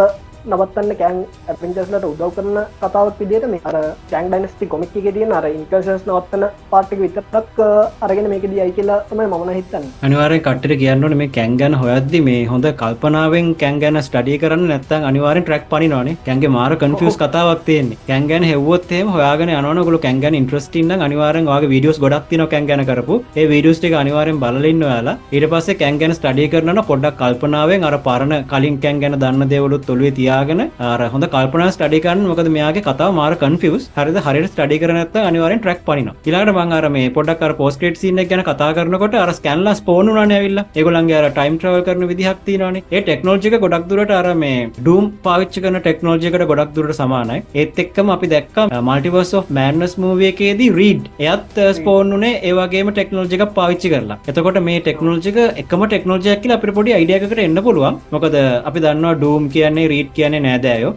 නවත්තන්න 0.47 0.92
කෑන් 1.00 1.18
ඇපින්ජස්ලට 1.52 2.06
උදව් 2.11 2.30
කරන 2.37 2.59
කතාවක් 2.82 3.20
විදිට 3.23 3.47
මේ 3.52 3.61
අර 3.70 3.76
කෑන් 4.12 4.30
ඩයිනස්ටි 4.32 4.70
කොමික් 4.75 4.97
එක 5.00 5.09
තියෙන 5.16 5.35
අර 5.38 5.44
ඉන්කර්සස් 5.50 6.06
නවත්තන 6.09 6.44
පාටික 6.73 7.00
විතරක් 7.04 7.61
අරගෙන 8.06 8.30
මේක 8.32 8.47
දියයි 8.52 8.73
කියලා 8.78 8.99
තමයි 9.11 9.26
මන 9.30 9.52
හිතන්න. 9.59 9.87
අනිවාරෙන් 10.09 10.42
කට්ට 10.47 10.76
කියන්නට 10.82 11.16
මේ 11.23 11.30
කැන් 11.38 11.56
ගැන 11.62 11.76
හොයද්දි 11.82 12.23
මේ 12.28 12.47
හොඳ 12.52 12.68
කල්පනාවෙන් 12.82 13.50
කැන් 13.62 13.80
ගැන 13.85 14.00
ස්ටඩිය 14.06 14.38
කරන්න 14.44 14.66
නැත්තන් 14.73 15.09
අනිවාරෙන් 15.11 15.47
ට්‍රක් 15.47 15.66
පනිනවානේ. 15.73 16.16
කැන්ගේ 16.28 16.54
මාර 16.56 16.73
කන්ෆියස් 16.82 17.20
කතාවක් 17.25 17.64
තියෙන්නේ. 17.68 18.00
කැන් 18.09 18.28
ගැන 18.32 18.49
හෙවොත්තේම 18.50 19.12
හොයාගෙන 19.16 19.54
යනකොල 19.56 19.99
කැන් 20.06 20.20
ගැන 20.25 20.38
ඉන්ට්‍රස්ටින්න 20.40 20.97
අනිවාරෙන් 21.09 21.50
වගේ 21.52 21.73
වීඩියෝස් 21.75 22.00
ගොඩක් 22.06 22.28
තින 22.32 22.47
කැන් 22.54 22.70
ගැන 22.70 22.85
කරපු. 22.90 23.20
ඒ 23.40 23.47
වීඩියෝස් 23.52 23.80
ටික 23.80 23.99
අනිවාරෙන් 24.02 24.40
බලන්න 24.44 24.82
යාලා 24.88 25.16
ඊට 25.35 25.49
පස්සේ 25.52 25.78
කැන් 25.82 26.00
ගැන 26.00 26.16
ස්ටඩිය 26.18 26.49
කරන 26.54 26.82
පොඩ්ඩක් 26.90 27.18
කල්පනාවෙන් 27.20 27.85
අර 27.88 27.97
පරණ 28.06 28.35
කලින් 28.52 28.76
කැන් 28.85 29.00
ගැන 29.02 29.16
දන්න 29.23 29.50
දෙවලුත් 29.52 29.87
තොළුවේ 29.88 30.14
තියාගෙන 30.31 30.63
අර 30.91 31.01
හොඳ 31.15 31.27
කල්පනා 31.35 31.69
ස්ටඩිකන්න 31.75 32.25
මොකද 32.31 32.51
මෙයාගේ 32.57 32.85
කතාව 32.89 33.15
මාර 33.21 33.33
කන්ෆියස් 33.43 33.85
හරිද? 33.97 34.19
හරියට 34.27 34.51
ස්ටඩි 34.53 34.81
කරනත් 34.83 35.17
අනිවාරෙන් 35.29 35.61
ට්‍රක් 35.63 35.81
පනින 35.89 36.11
ඉලාට 36.31 36.53
මං 36.55 36.75
අර 36.79 36.85
මේ 36.97 37.11
පොඩක් 37.17 37.43
අර 37.47 37.53
පෝස්ටේට් 37.61 38.01
සින්න 38.03 38.21
ගැන 38.31 38.43
කතා 38.49 38.71
කරනකොට 38.79 39.17
අර 39.23 39.31
ස්කැන්ලා 39.39 39.77
ස්පෝනුන 39.81 40.19
ඇවිල්ලා. 40.37 40.67
ඒගොලන්ගේ 40.79 41.19
අර 41.21 41.27
ටයිම් 41.39 41.57
ට්‍රවල් 41.61 41.85
කරන 41.89 42.07
විදිහක් 42.13 42.43
තියෙනවානේ. 42.49 42.85
ඒ 42.95 43.03
ටෙක්නෝජික 43.07 43.57
ගොඩක් 43.65 43.87
දුරට 43.93 44.15
අර 44.21 44.29
මේ 44.43 44.59
ඩූම් 44.81 45.07
පාවිච්චි 45.27 45.65
කරන 45.65 45.81
ටෙක්නෝජිකට 45.87 46.47
ගොඩක් 46.53 46.75
දුරට 46.77 46.97
සමානයි. 47.01 47.41
ඒත් 47.61 47.81
එක්කම 47.85 48.15
අපි 48.17 48.33
දැක්ක 48.35 48.59
මල්ටිවර්ස් 48.89 49.33
of 49.41 49.51
මෑන්නස් 49.59 49.97
මූවියකේදී 50.05 50.71
රීඩ් 50.81 51.05
එයත් 51.29 51.61
ස්පෝනුනේ 51.81 52.33
ඒවගේම 52.51 52.93
ටෙක්නෝජික 52.93 53.45
පාවිච්චි 53.59 53.93
කරලා. 53.95 54.21
එතකොට 54.31 54.61
මේ 54.69 54.81
ටෙක්නෝජික 54.87 55.41
එකම 55.65 55.87
ටෙක්නෝජයක් 55.87 56.43
කියලා 56.45 56.61
අපිට 56.61 56.77
පොඩි 56.79 56.97
අයිඩියකට 56.99 57.45
එන්න 57.49 57.63
පුළුවන්. 57.69 58.01
මොකද 58.15 58.39
අපි 58.69 58.85
දන්නවා 58.87 59.15
ඩූම් 59.21 59.51
කියන්නේ 59.57 59.89
රීඩ් 59.95 60.11
කියන්නේ 60.21 60.45
නෑදෑයෝ 60.49 60.93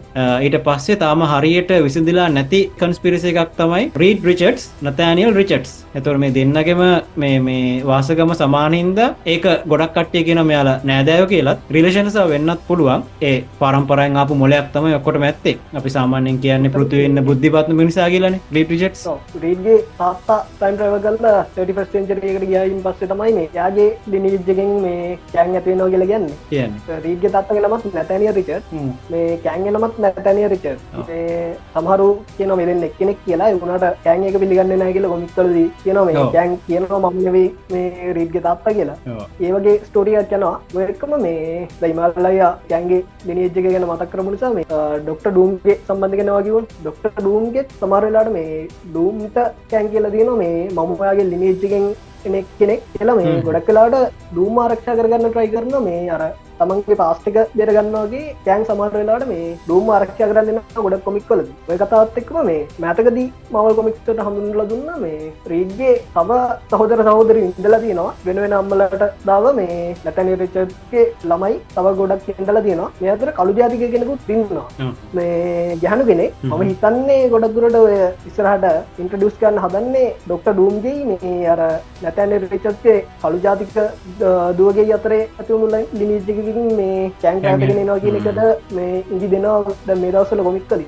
ඊට 0.46 0.58
පස්සේ 0.68 1.00
තාම 1.04 1.26
හරියට 1.32 1.72
විසිදිලා 1.86 2.28
නැති 2.36 2.62
කන්ස්පිරිස 2.82 3.30
එකක් 3.32 3.56
තමයි 3.60 3.84
රීඩ් 4.04 4.30
රිචට්ස් 4.30 4.70
නතෑනියල් 4.84 5.34
රිචට්ස් 5.40 5.74
එතුර 5.94 6.16
මේ 6.18 6.32
දෙන්නගෙම 6.32 6.80
මේ 7.16 7.34
මේ 7.40 7.82
වාසගම 7.84 8.30
සමානහින්ද 8.34 8.98
ඒක 9.26 9.44
ගොඩක් 9.70 9.92
කට්ටිය 9.96 10.24
කියෙන 10.26 10.40
මෙයාලා 10.46 10.78
නෑදෑයෝ 10.84 11.28
කියලත්. 11.32 11.60
රිලේෂන්ස 11.70 12.16
වෙන්නත් 12.32 12.62
පුළුවන්. 12.68 13.04
ඒ 13.22 13.34
පරම්පරයෙන් 13.60 14.16
අප 14.16 14.30
මොලයක් 14.42 14.72
තම 14.74 14.86
ඔක්කොට 14.98 15.18
ඇත්තේ. 15.20 15.56
අපි 15.78 15.94
සාමාන්‍යෙන් 15.96 16.40
කියන්න 16.44 16.70
පෘතිවෙන්න 16.74 17.24
බුද්ධිපත්න 17.28 17.78
මිනිසා 17.80 18.08
කියලන 18.14 18.38
රීඩ් 18.56 18.74
රිචට්ස් 18.74 19.04
රීඩ්ගේ 19.44 19.78
තාත්තා 20.00 20.40
ටයිම් 20.58 20.80
රව 20.80 20.98
කල්ල 21.04 21.18
ටටිෆස්ටෙන්චරකට 21.52 22.48
ගියයින් 22.52 22.82
පස්සේ 22.86 23.10
තමයි 23.12 23.32
මේ 23.38 23.48
යාගේ 23.54 23.88
ලිනිජ්ජගෙන් 24.12 24.72
මේ 24.86 25.18
කෑන් 25.32 25.54
ඇතිවෙනෝ 25.54 25.88
කියල 25.94 26.06
ගන්න 26.10 26.26
කියන්නේ. 26.50 27.00
රීඩ්ගේ 27.06 27.34
තත්ත 27.36 27.60
නමත් 27.62 27.94
නැතැනිය 27.94 28.34
රිචට් 28.40 28.74
මේ 29.14 29.38
කෑන්ග 29.46 29.66
නමත් 29.72 29.98
නැතැනිය 30.04 30.48
රිචර් 30.54 30.76
සමහරු 31.74 32.08
කියන 32.36 32.54
මෙදෙන් 32.60 32.84
එක්කෙනෙක් 32.88 33.20
කියලා. 33.26 33.50
එුණට 33.54 33.86
කෑන් 34.06 34.28
එක 34.30 34.38
පිළිගන්න 34.44 34.74
නෑ 34.82 34.94
කියල 34.96 35.08
ගොමික්කලද 35.14 35.58
කියනවා 35.84 36.06
මේ. 36.10 36.26
කෑන් 36.36 36.56
කියනවා 36.68 37.02
මමනවේ 37.04 37.46
මේ 37.74 38.12
රීඩ්ගේ 38.18 38.44
තාත්තා 38.48 38.76
කියලා. 38.78 38.98
ඒවගේ 39.46 39.76
ස්ටෝරියක් 39.88 40.34
යනවා. 40.38 40.54
ඔයකම 40.80 41.14
මේ 41.26 41.68
දයිමල්ලය 41.82 42.34
කෑන්ගේ 42.70 43.02
දිනේජ්ජක 43.26 43.60
ගැන 43.66 43.86
මතක් 43.90 44.10
කරපු 44.14 44.34
නිසා 44.36 44.54
මේ 44.56 44.66
ඩොක්ට 45.04 45.28
ඩූම්ගේ 45.30 45.76
සම්බන්ධ 45.88 46.18
කෙනවාකිවන් 46.20 46.66
ඩොක්ට 46.80 47.20
ඩූම්ගෙත් 47.20 47.76
සමරලාට 47.80 48.32
මේ 48.38 48.48
ඩූම්ට 48.88 49.38
කෑන් 49.70 49.92
කියල 49.92 50.10
තියෙන 50.16 50.34
මේ 50.42 50.56
මමපයාගේ 50.78 51.30
ලිනේජ්ජකෙන් 51.32 51.86
කෙනෙක් 52.24 52.46
කෙනෙක් 52.58 52.82
කියලා 52.94 53.16
මේ 53.18 53.34
ගොඩක් 53.46 53.66
කලාට 53.68 53.96
දූම 54.36 54.58
ආරක්ෂා 54.62 54.98
කරගන්න 54.98 55.30
ට්‍රයි 55.30 55.52
කරන 55.54 55.74
මේ 55.86 56.02
අර 56.16 56.22
තමන්ගේ 56.58 56.98
පාස්ටික 57.02 57.38
දෙරගන්නවාගේ 57.58 58.24
කෑන් 58.46 58.66
සමට 58.66 58.94
වෙලාට 58.94 59.26
මේ 59.32 59.46
ඩූම් 59.64 59.90
ආරක්ෂය 59.94 60.30
කරන්න 60.30 60.60
ගොඩ 60.78 60.96
කොමික්වල 61.06 61.44
ඔය 61.70 61.78
කතාත් 61.82 62.18
එක්ම 62.22 62.38
මේ 62.48 62.60
මෑතකදී 62.84 63.26
මවල් 63.52 63.76
කොමික්ට 63.78 64.10
හඳුන්ල 64.18 64.64
දුන්න 64.70 64.90
මේ 65.04 65.32
රීඩ්ගේ 65.52 65.94
තව 66.16 66.40
සහෝදර 66.72 67.04
සහෝදර 67.08 67.36
ඉඳලා 67.42 67.80
තියෙනවා. 67.84 68.14
වෙන 68.26 68.40
වෙන 68.44 68.56
අම්මලට 68.60 69.04
දාව 69.28 69.46
මේ 69.58 69.78
නැතැන 70.04 70.32
රචගේ 70.36 71.04
ළමයි 71.30 71.56
තව 71.74 71.94
ගොඩක් 72.00 72.28
ඉඳලා 72.34 72.64
තියෙනවා. 72.66 72.90
මේ 73.00 73.12
අතර 73.14 73.32
කළු 73.38 73.56
ජාතික 73.60 73.84
කෙනෙකුත් 73.94 74.26
තින්නවා 74.28 74.90
මේ 75.14 75.76
ගැහනු 75.84 76.08
කෙනෙ 76.10 76.26
මම 76.44 76.62
හිතන්නේ 76.62 77.20
ගොඩක්දුරට 77.34 77.80
ඔය 77.82 77.96
ඉස්සරහට 78.30 79.00
ඉන්ට්‍රඩියස් 79.02 79.38
කරන්න 79.40 79.62
හදන්නේ 79.64 80.06
ඩොක්ට 80.26 80.50
ඩූම්ගේ 80.52 80.96
මේ 81.10 81.34
අර 81.54 81.62
නැතැන 82.02 82.34
රිචත්ගේ 82.44 82.96
කළු 83.22 83.42
ජාතික 83.46 83.74
දුවගේ 84.58 84.88
අතරේ 84.98 85.22
ඇතිවුණුල 85.38 85.74
ලිනිජකින් 86.44 86.76
මේ 86.76 87.12
කෑන්කෑගෙන 87.22 87.78
නවා 87.86 87.98
කියන 88.04 88.16
එකට 88.20 88.72
මේ 88.76 89.04
ඉදි 89.16 89.28
දෙනවා 89.32 89.96
මේ 90.02 90.12
දවසල 90.14 90.42
කොමික්කදී 90.48 90.86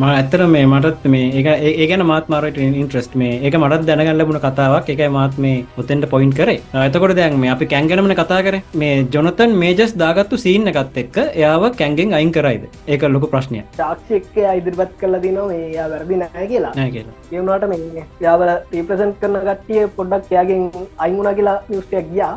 ම 0.00 0.02
ඇත්තර 0.08 0.46
මේ 0.54 0.64
මටත් 0.66 1.04
මේ 1.14 1.42
ඒ 1.42 1.72
ඒගන 1.82 2.04
මාත් 2.10 2.28
මාරට 2.34 2.58
ඉන්ට්‍රස්ට 2.58 3.14
මේ 3.22 3.40
එක 3.48 3.58
මටත් 3.60 3.86
දැනගන්න 3.90 4.18
ලැබුණ 4.18 4.40
කතාවක්. 4.46 4.90
එකයි 4.94 5.08
මාත් 5.18 5.38
මේ 5.44 5.64
ඔතෙන්ට 5.82 6.08
පොයින්් 6.14 6.32
කරේ. 6.38 6.60
ඇතකොට 6.84 7.16
දැන් 7.20 7.38
මේ 7.44 7.50
අපි 7.54 7.66
කැන්ගෙනමන 7.74 8.16
කතා 8.20 8.40
කර. 8.46 8.60
මේ 8.82 9.06
ජොනතන් 9.16 9.56
මේජස් 9.62 9.94
දාගත්තු 10.04 10.40
සීන්න 10.44 10.72
එකත් 10.72 10.98
එක්ක 11.04 11.18
එයාව 11.26 11.68
කැන්ගෙන් 11.82 12.14
අයින් 12.20 12.32
කරයිද? 12.38 12.66
ඒක 12.86 13.02
ලොක 13.14 13.28
ප්‍රශ්නය 13.34 13.62
ශාක්ෂයක්ක 13.80 14.36
ඉදිරිපත් 14.58 14.96
කල 15.00 15.20
දිනවා 15.26 15.52
ඒ 15.52 15.88
වැරදි 15.92 16.20
නෑ 16.22 16.46
කියලා. 16.52 16.72
නෑ 16.80 16.90
කියලා. 16.96 17.16
ඒවුණට 17.32 17.68
මේ 17.74 18.06
යාවල 18.26 18.54
රීප්‍රසන්් 18.74 19.14
කරන 19.20 19.38
ගට්ටිය 19.48 19.86
පොඩ්ඩක් 19.98 20.32
යාගෙන් 20.38 20.68
අයිමුණ 21.06 21.34
කියලා 21.40 21.58
නිස්ටයක් 21.68 22.12
ගියා. 22.12 22.32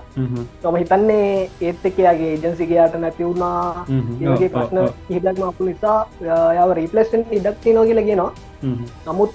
තම 0.64 0.80
හිතන්නේ 0.82 1.50
ඒත් 1.62 1.86
එකයාගේ 1.92 2.34
ජන්සිකයාට 2.38 2.59
නැති 3.04 3.24
වුණා 3.24 3.86
හ්ම් 3.90 4.02
හ්ම්. 4.02 4.28
ඒගේ 4.28 4.50
ප්‍රශ්න. 4.54 4.78
හිදක්ම 5.10 5.44
අපපු 5.50 5.64
නිසා 5.70 5.98
යාව 6.58 6.72
රීපලස්ටන් 6.80 7.24
ඉඩක්ති 7.40 7.74
නෝ 7.74 7.86
කියල 7.90 8.02
ගෙනවා. 8.10 8.32
නමුත් 9.08 9.34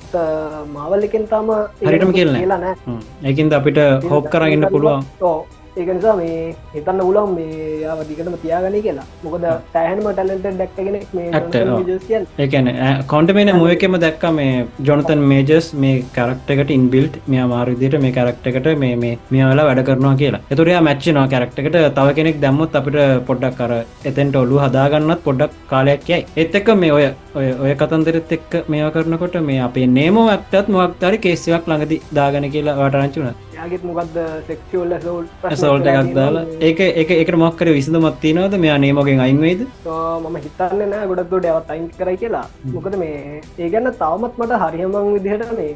මාවල් 0.75 1.05
එකෙන් 1.09 1.27
තාම 1.35 1.51
හරියටම 1.83 2.15
කියලා 2.15 2.59
නෑ. 2.65 2.77
ඒකින්ද 3.29 3.53
අපිට 3.61 3.79
හෝප් 4.11 4.27
කරගන්න 4.35 4.67
පුළුවන් 4.71 5.05
ඕ 5.77 5.81
ඒක 5.83 5.91
නිසා 5.97 6.15
මේ 6.17 6.55
හිතන්න 6.75 7.01
උලම් 7.09 7.31
මේ 7.37 7.81
යාව 7.85 8.01
දිකටම 8.09 8.37
තියාගනි 8.43 8.81
කියලා. 8.87 9.07
මොකද 9.25 9.47
තෑහනම 9.75 10.07
ටලට. 10.19 10.47
කියල් 12.09 12.25
ඒකන 12.45 12.69
කොන්ටමේන 13.13 13.53
මුවකෙම 13.61 13.97
දැක්ක 14.05 14.25
මේ 14.39 14.67
ජොනතන් 14.89 15.23
මේජස් 15.33 15.69
මේ 15.85 16.05
කරක්ටකට 16.17 16.71
ඉන්බිල්ට් 16.79 17.19
මෙයා 17.35 17.49
මාරදිට 17.55 17.97
මේ 18.05 18.15
කරක්ටකට 18.19 18.69
මේ 18.85 18.95
මේ 19.05 19.19
මෙයාලා 19.31 19.67
වැඩ 19.71 19.85
කරනවා 19.89 20.15
කියලා. 20.23 20.43
එතුරයා 20.55 20.85
මච්චනවා 20.89 21.27
කරක්ටකට 21.35 21.79
තව 21.99 22.09
කෙනෙක් 22.19 22.41
දැම්මොත් 22.45 22.79
අපිට 22.81 22.99
පොඩ්ඩක් 23.31 23.59
කර 23.61 23.73
එතැන්ට 24.11 24.41
ඔලු 24.45 24.63
හදාගන්නත් 24.65 25.25
පොඩ්ඩක් 25.29 25.61
කාලයක් 25.73 26.09
යයි. 26.09 26.23
එත් 26.43 26.55
එක්ක 26.61 26.71
මේ 26.83 26.93
ඔය 26.99 27.07
ඔය 27.39 27.49
ඔය 27.65 27.73
කතන්දරත් 27.81 28.37
එක්ක 28.39 28.53
මේවා 28.73 28.95
කරනකොට 28.97 29.41
මේ 29.49 29.61
අපේ 29.69 29.87
නේමෝ 29.99 30.29
ඇක්ටත් 30.35 30.69
මොක්තරි 30.77 31.19
කේසිවක් 31.25 31.67
ළඟදි 31.71 32.03
දාගන 32.19 32.47
කියලා 32.55 32.79
වටරංචුන 32.81 33.33
යාගෙත් 33.57 33.83
මොකක්ද 33.89 34.17
සෙක්ෂල් 34.49 34.93
සෝල් 35.05 35.25
සෝල්ට 35.63 35.87
එකක් 35.93 36.11
දාලා? 36.19 36.45
ඒක 36.69 36.81
එක 37.03 37.11
එක 37.17 37.31
මොක්කර 37.45 37.69
විසඳමත් 37.79 38.19
තිනවද 38.25 38.57
මෙයා 38.65 38.79
නේමගෙන් 38.85 39.21
අයින්වේද 39.27 39.61
මම 39.87 40.37
හිතන්න 40.47 40.83
නෑ 40.93 41.07
ගොඩක්ගොඩ 41.13 41.47
ඇවත් 41.53 41.71
අයින් 41.77 41.87
කරයි 41.99 42.17
කියලා. 42.23 42.45
මොකද 42.77 42.97
මේ 43.05 43.41
ඒ 43.59 43.69
ගැන්න 43.77 43.93
තවමත් 44.03 44.35
මට 44.43 44.61
හරිහමං 44.65 45.15
විදිහට 45.15 45.53
මේ. 45.59 45.73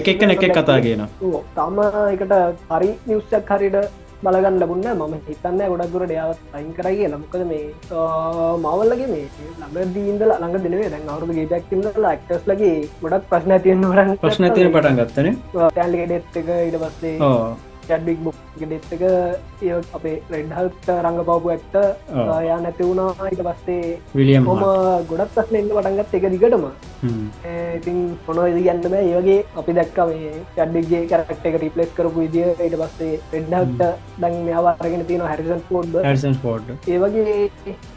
එක 0.00 0.08
එක 0.14 0.22
එක් 0.30 0.56
කතා 0.58 0.78
කියනවා. 0.86 1.08
ඕ, 1.22 1.42
තම 1.56 1.78
එකට 2.14 2.34
හරි 2.72 2.90
නිවස්සක් 3.10 3.50
හරිට 3.56 3.76
බලගන්න 4.26 4.60
ලබුන්න 4.62 4.86
මම 4.92 5.14
හිතන්න 5.28 5.60
ගොඩක්ගුරට 5.72 6.14
යාවත් 6.18 6.54
අයින් 6.56 6.70
කරයි 6.78 6.96
කියලා. 7.00 7.20
මොකද 7.24 7.42
මේ 7.50 7.64
මවල්ලගේ 8.64 9.08
මේ 9.12 9.26
ළඟ 9.60 9.92
දීන්දල 9.96 10.30
ළඟ 10.30 10.64
දෙනේ 10.64 10.88
දැන් 10.94 11.12
අවුරුදු 11.12 11.38
ගේටක්තින්නල 11.38 12.08
ක්ටස් 12.22 12.48
ලගේ 12.50 12.74
ගොඩක් 13.02 13.28
ප්‍රශ්න 13.30 13.54
තියන්න 13.66 13.86
වරන් 13.92 14.16
ප්‍රශ්න 14.24 14.48
තියෙන 14.56 14.74
පටන් 14.74 14.98
ගත්තන 15.00 15.38
ටැල්ලික 15.52 16.04
ඩෙත් 16.08 16.40
එක 16.42 16.50
ඉට 16.68 16.80
පස්සේ 16.82 17.14
චඩ්ඩික් 17.88 18.20
බුක් 18.26 18.43
ගෙඩෙත් 18.60 18.92
එක 18.96 19.04
ඒ 19.68 19.80
අපේ 19.98 20.16
රෙඩ්හල්ට 20.34 20.88
රංග 20.94 21.20
පවපු 21.28 21.54
ඇත්ත. 21.54 21.74
යා 22.48 22.58
නැති 22.64 22.88
වුණා. 22.88 23.28
ඊට 23.30 23.44
පස්සේ 23.48 23.98
විලියම් 24.14 24.50
හොම 24.50 24.64
ගොඩක් 25.12 25.34
ප්‍රශ්න 25.36 25.60
එන්න 25.60 25.70
පටන්ගත් 25.76 26.18
එක 26.20 26.28
දිගටම. 26.34 26.66
ඉතින් 27.78 27.98
මොන 28.26 28.40
ඉදිගන්න 28.50 28.82
බෑ. 28.94 29.04
ඒවගේ 29.12 29.38
අපි 29.62 29.76
දැක්ක 29.80 29.98
මේ 30.12 30.32
චඩ්ඩික්ගේ 30.56 31.02
කරක්ට 31.12 31.46
එක 31.50 31.60
රිපලස් 31.64 31.92
කරපු 31.98 32.24
විදිිය. 32.24 32.54
ඊට 32.66 32.78
පස්සේ 32.82 33.20
රෙඩ්හල්ට 33.34 33.84
දන් 34.22 34.40
මෙයාවාරගෙන 34.48 35.06
තියෙන 35.10 35.26
හැරිසන් 35.30 35.62
පෝඩ් 35.68 36.00
හැසන් 36.08 36.40
පෝඩ් 36.46 36.72
ඒවගේ 36.94 37.50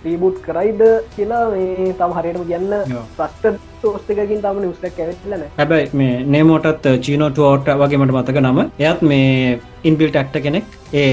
රීබුට් 0.06 0.44
කරයිද 0.50 0.84
කියලා 1.16 1.46
මේ 1.56 1.94
තම 2.02 2.20
හරියටම 2.20 2.46
ඔව්. 3.00 3.06
ප්‍රස්ට 3.18 3.66
සෝස්තකකින් 3.82 4.42
තම 4.44 4.60
නිස්ටක් 4.66 5.00
ඇවෙත්ලන 5.06 5.48
හැබැයි 5.58 5.90
මේ 6.02 6.14
නේමෝටත් 6.36 6.88
චීනෝටෝට 7.08 7.74
වගේ 7.82 8.00
මට 8.02 8.16
මතක 8.18 8.44
නම. 8.44 8.60
එයත් 8.88 9.02
මේ 9.12 9.60
ඉන්බිල් 9.90 10.12
ටක්ට 10.14 10.44
කෙනෙක් 10.48 10.78
ඒ 10.94 11.10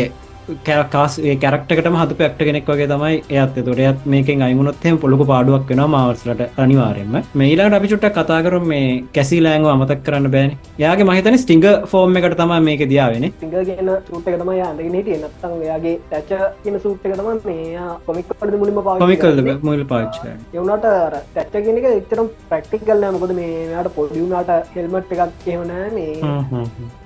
කැරකාස් 0.64 1.14
කැරක්ටකටම 1.42 1.94
හතු 1.99 2.16
පැක්ට 2.16 2.40
කෙනෙක් 2.49 2.66
වගේ 2.70 2.88
තමයි 2.88 3.20
එයත් 3.35 3.55
තොරයත් 3.66 4.01
මේකෙන් 4.14 4.42
අයිමුණොත්හෙම 4.47 4.99
පොලොක 4.99 5.23
පාඩුවක් 5.31 5.70
වෙන 5.70 5.81
මවස්ලට 5.85 6.59
අනිවාරෙන්ම 6.64 7.14
මේලාට 7.35 7.77
අපි 7.79 7.90
චුට්ට 7.92 8.18
කතාකර 8.18 8.57
මේ 8.73 8.90
කැසි 9.14 9.38
ලෑංව 9.47 9.70
අමතක් 9.73 10.03
කරන්න 10.07 10.31
බෑන. 10.35 10.53
යාගේ 10.79 11.07
මහිතන 11.11 11.38
ස්ටිංග 11.38 11.64
ෆෝර්ම් 11.92 12.18
එකට 12.20 12.37
තම 12.40 12.53
මේක 12.68 12.85
දියාවෙන 12.92 13.27
සිංග 13.40 13.55
කියන 13.70 13.90
සූට් 14.11 14.29
එක 14.29 14.37
තමයි 14.42 14.61
අඳගෙන 14.66 14.99
හිටිය. 14.99 15.16
නත්තං 15.20 15.57
එයාගේ 15.62 15.97
තැච 16.12 16.35
කියන 16.62 16.79
සූට් 16.85 17.07
එක 17.07 17.16
තම 17.16 17.40
මේ 17.49 17.88
කොමික් 18.07 18.31
පඩ 18.35 18.61
මුලිම 18.62 18.83
කොමිකල් 18.85 19.42
මුල් 19.62 19.87
පාච්ච 19.87 20.20
එවනට 20.29 20.87
තැච්ච 21.35 21.59
කෙනෙක 21.62 21.88
එච්චරම් 21.94 22.31
ප්‍රක්ටික් 22.53 22.85
කල්ල 22.85 23.09
මොකද 23.16 23.35
මේ 23.40 23.66
යාට 23.73 23.90
පොඩියුනාට 23.97 24.55
හෙල්මට් 24.77 25.18
එකක් 25.18 25.51
එහෙවනෑ 25.51 25.90
මේ 25.99 26.14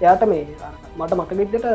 එයාට 0.03 0.29
මේ 0.29 0.45
මට 1.01 1.19
මටගිටට 1.19 1.67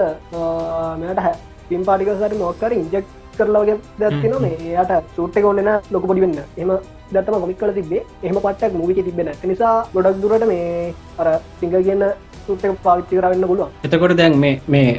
මෙයට 1.02 1.22
පිම් 1.70 1.84
පාටිකසට 1.90 2.40
මොක්කර 2.42 2.74
ඉන්ජෙක් 2.80 3.06
කරලාගේ 3.38 3.78
දැත්තින 4.02 4.36
මේ 4.44 4.74
එයට 4.74 4.92
සූට්ට 5.16 5.40
කොන්නන 5.46 5.72
ලොක 5.94 6.04
පොඩි 6.10 6.24
වෙන්න. 6.26 6.44
එම 6.62 6.72
දත්තම 7.14 7.40
කොමික් 7.44 7.58
කල 7.62 7.72
තිබේ 7.80 8.04
එහම 8.26 8.38
පටක් 8.44 8.78
මුවික 8.82 9.00
තිබෙන 9.08 9.32
නිසා 9.52 9.74
ගොඩක් 9.96 10.22
දුරට 10.24 10.46
මේ 10.52 10.94
අර 11.22 11.28
සිංහ 11.60 11.74
කියන්න 11.88 12.06
සුට්ට 12.46 12.84
පාවිච්චි 12.86 13.18
කරන්න 13.18 13.50
පුළුවන්. 13.50 13.74
එතකොට 13.86 14.16
දැන් 14.22 14.38
මේ 14.76 14.94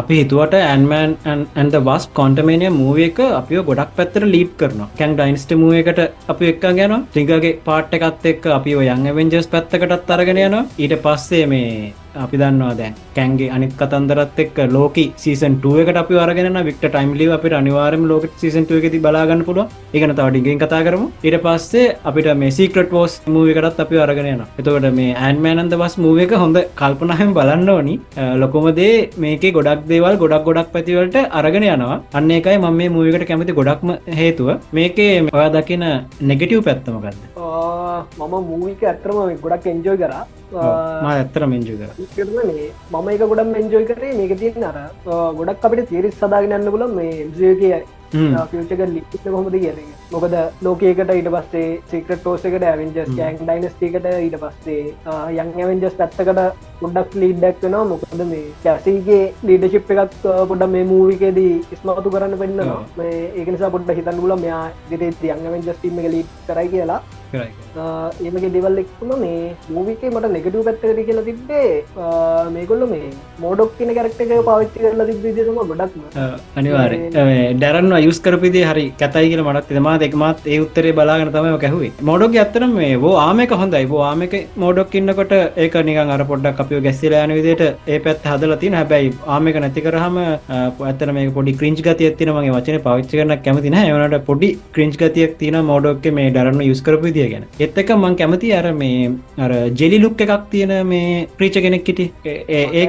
අපි 0.00 0.14
හිතුවට 0.20 0.54
ඇන්මන් 0.58 1.12
ඇන්ද 1.60 1.74
වස් 1.88 2.04
කොන්ටමේනිය 2.18 2.70
මූව 2.80 2.98
එක 3.06 3.20
අපි 3.40 3.62
ගොඩක් 3.70 3.92
පැත්තර 3.98 4.24
ලීප් 4.34 4.52
කරන 4.60 4.82
කැන් 4.98 5.16
ඩයින්ස්ට 5.18 5.52
මුව 5.62 5.74
එකට 5.80 6.00
අපි 6.32 6.52
එක්ක 6.52 6.64
ගැන 6.78 6.94
ත්‍රිගගේ 7.14 7.56
පාට් 7.68 7.96
එකත් 7.98 8.30
එක් 8.32 8.52
අපි 8.58 8.78
යං 8.94 9.08
වෙන්ජස් 9.18 9.50
පැත්තකටත් 9.54 10.14
අරගෙන 10.16 10.44
යනවා. 10.46 10.68
ඊට 10.82 10.96
පස්සේ 11.06 11.46
මේ 11.52 11.92
අපි 12.24 12.36
දන්නවා 12.42 12.74
දැන්. 12.80 12.94
කැන්ගේ 13.16 13.50
අනිත් 13.56 13.72
කතන්දරත් 13.80 14.38
එක් 14.44 14.58
ලෝක 14.76 14.98
සීසන් 15.24 15.54
ටුව 15.58 15.80
එකට 15.82 16.00
අපි 16.02 16.14
අරගෙන 16.24 16.58
වික්ට 16.68 16.84
ටයිම්ලි 16.86 17.26
අපිට 17.36 17.54
අනිවාරම 17.60 18.04
ලෝක 18.12 18.24
සීසන් 18.42 18.64
ටුව 18.66 18.84
එකති 18.84 19.00
බලාගන්න 19.06 19.44
පුළුව 19.48 19.68
එකන 19.96 20.14
තවටිගෙන් 20.20 20.60
කතා 20.64 20.82
කරමු. 20.86 21.06
ඊට 21.26 21.38
පස්සේ 21.46 21.86
අපිට 22.10 22.30
මේ 22.42 22.50
සීකට 22.58 22.90
පෝස් 22.94 23.12
මූව 23.34 23.50
එකටත් 23.52 23.80
අපි 23.84 24.02
අරගෙන 24.04 24.30
යන 24.32 24.42
එතකොට 24.60 24.88
මේ 25.00 25.16
ඇන්මෑනන්ද 25.26 25.76
වස් 25.82 25.96
මූව 26.04 26.22
එක 26.26 26.34
හොඳ 26.44 26.58
කල්පනහම 26.80 27.32
බලන්න 27.38 27.68
ඕනි. 27.76 27.94
ලොකොමදේ 28.42 28.94
මේක 29.24 29.44
ගොඩක් 29.58 29.86
දේවල් 29.92 30.20
ගොඩක් 30.24 30.44
ගොඩක් 30.48 30.72
පැතිවලට 30.74 31.16
අරගෙන 31.40 31.68
යනවා. 31.70 32.00
අන්න 32.18 32.30
එකයි 32.38 32.58
මම 32.58 32.76
මේ 32.80 32.88
මූවකට 32.96 33.28
කැමති 33.30 33.58
ගොඩක්ම 33.60 33.90
හේතුව. 34.20 34.50
මේකේ 34.78 35.12
ඔයා 35.36 35.50
දකින 35.56 35.86
නෙගටව් 36.30 36.60
පැත්තමකක්ද 36.68 37.18
මම 38.20 38.34
මූවික 38.50 38.82
ඇත්තරම 38.90 39.18
ගොඩක් 39.44 39.66
එන්ජෝයි 39.72 40.00
කරා. 40.02 40.24
ඇත්තර 40.52 41.42
මෙන්ජු 41.52 41.74
කර 41.80 41.90
කරන 42.16 42.50
මම 42.90 43.08
එක 43.14 43.22
ගොඩක් 43.30 43.56
එන්ජෝයි 43.62 43.88
කරේ. 43.92 44.18
මේක 44.18 44.36
තියෙන 44.42 44.68
අර 44.72 44.76
ගොඩක් 45.38 45.64
අපිට 45.68 45.88
තේරිස් 45.94 46.20
සදාගෙන 46.20 46.58
යන්න 46.58 46.70
පුල 46.74 46.86
මේ 46.98 47.26
ජයගේ 47.38 47.80
ෆියචක 48.50 48.80
ලිප්ට 48.94 49.24
කොමද 49.24 49.52
කියන 49.54 49.76
මොකද 50.12 50.34
ලෝකයකට 50.66 51.12
ඊට 51.14 51.28
පස්සේ 51.34 51.68
සිකට 51.90 52.10
ටෝසකට 52.22 52.64
ඇවෙන්ජස් 52.70 53.12
කෑන් 53.18 53.38
ඩයිනස්ටිකට 53.42 54.08
ඊට 54.12 54.36
පස්සේ 54.42 54.80
යං 55.36 55.52
ඇවෙන්ජස් 55.60 55.94
පැත්තකට 56.00 56.40
ගොඩක් 56.82 57.14
ලීඩ්ඩක් 57.22 57.62
වෙනවා. 57.64 57.84
මොකද 57.92 58.24
මේ 58.32 58.50
කැසීගේ 58.64 59.22
ලීඩශිප් 59.50 59.94
එකක් 59.94 60.18
පොඩ 60.50 60.66
මේ 60.74 60.84
මූවිකේදී 60.90 61.54
ස්මතු 61.80 62.14
කරන්න 62.16 62.36
පෙන්න්න 62.42 62.66
ඔව්. 62.66 62.82
මේ 62.98 63.16
ඒක 63.38 63.54
නිසා 63.54 63.72
පොඩ්ඩ 63.76 63.96
හිතන්න 64.00 64.20
ගුල 64.24 64.36
මෙයා 64.44 64.66
දිරේ 64.90 65.14
යං 65.22 65.46
ඇවෙන්ජස්ටීම 65.46 66.02
එක 66.02 66.12
ලීඩ් 66.16 66.36
කරයි 66.48 66.68
කියලා 66.74 67.00
ඒමගේ 68.22 68.50
දෙවල් 68.54 68.78
එක්ම 68.82 69.10
මේ 69.20 69.34
මූවිකේ 69.70 70.10
මට 70.10 70.30
නෙගටව 70.36 70.62
පැත්තකට 70.68 71.02
කියලා 71.08 71.24
තිබ්බේ 71.28 71.66
ආ, 71.98 72.44
මේගොල්ල 72.56 72.84
මේ 72.92 73.10
මෝඩොක් 73.40 73.72
කියන 73.78 73.92
කරක්ට 73.98 74.22
එක 74.26 74.32
පාවිච්චි 74.48 74.78
කරලා 74.84 75.06
තිබ්බේදම 75.10 75.60
ගොඩක්ම. 75.62 76.00
අනිවාර 76.56 76.90
ඩැරන් 77.54 77.90
යුස් 78.06 78.20
කරපිදේ 78.20 78.64
හරි 78.70 78.86
කතයි 79.02 79.30
කියල 79.32 79.44
මටත් 79.44 79.76
එම 79.76 79.90
දෙක්මත් 80.04 80.46
ඒ 80.46 80.58
උත්තරේ 80.64 80.92
බලාගෙන 80.92 81.32
තමයි 81.36 81.58
කැහුවේ 81.58 81.92
මොඩොක් 82.02 82.36
ඇත්තරම 82.36 82.74
මේ 82.74 82.96
ආමක 83.18 83.52
හොඳයි. 83.54 83.86
ආමක 84.10 84.34
මෝඩොක් 84.56 84.94
ඉන්නකොට 84.94 85.32
ඒක 85.56 85.74
නිකන් 85.82 86.10
අර 86.10 86.24
පොඩ්ඩක් 86.24 86.48
අප 86.56 86.66
අපි 86.66 86.80
ගැස්සිල 86.80 87.14
යන 87.14 87.32
විදිට 87.36 87.62
ඒ 87.88 87.98
පැත් 88.00 88.24
හදල 88.24 88.54
තින 88.56 88.74
හැබැයි 88.74 89.12
ආමක 89.28 89.56
නැති 89.64 89.82
කරහම 89.86 90.18
ඇතන 90.20 91.14
මේ 91.14 91.30
පොඩි 91.30 91.52
ක්‍රීංච් 91.54 91.80
ගතිය 91.82 92.10
තින 92.16 92.30
මගේ 92.30 92.52
වචන 92.56 92.78
පවිච්ච 92.84 93.12
කරන 93.12 93.36
කැමතින 93.44 93.78
ඒවනට 93.80 94.18
පොඩි 94.26 94.50
ක්‍රීංච් 94.74 94.96
ගතියක් 94.96 95.38
තින 95.38 95.58
මෝඩෝක්ක 95.70 96.06
මේ 96.12 96.30
ඩරන්න 96.30 96.62
යුස්කරපු 96.62 97.12
දිය 97.20 97.30
ගැන. 97.32 97.46
එත්තක 97.66 97.94
මං 97.96 98.18
කැමති 98.20 98.52
අර 98.58 98.66
මේ 98.82 99.10
අර 99.44 99.50
ජෙලි 99.80 99.98
ලුක් 100.04 100.24
එකක් 100.26 100.44
තියෙන 100.52 100.74
මේ 100.92 101.26
ප්‍රීච 101.38 101.56
කෙනෙක් 101.66 101.84
කිටි 101.88 102.06
ඒ 102.26 102.84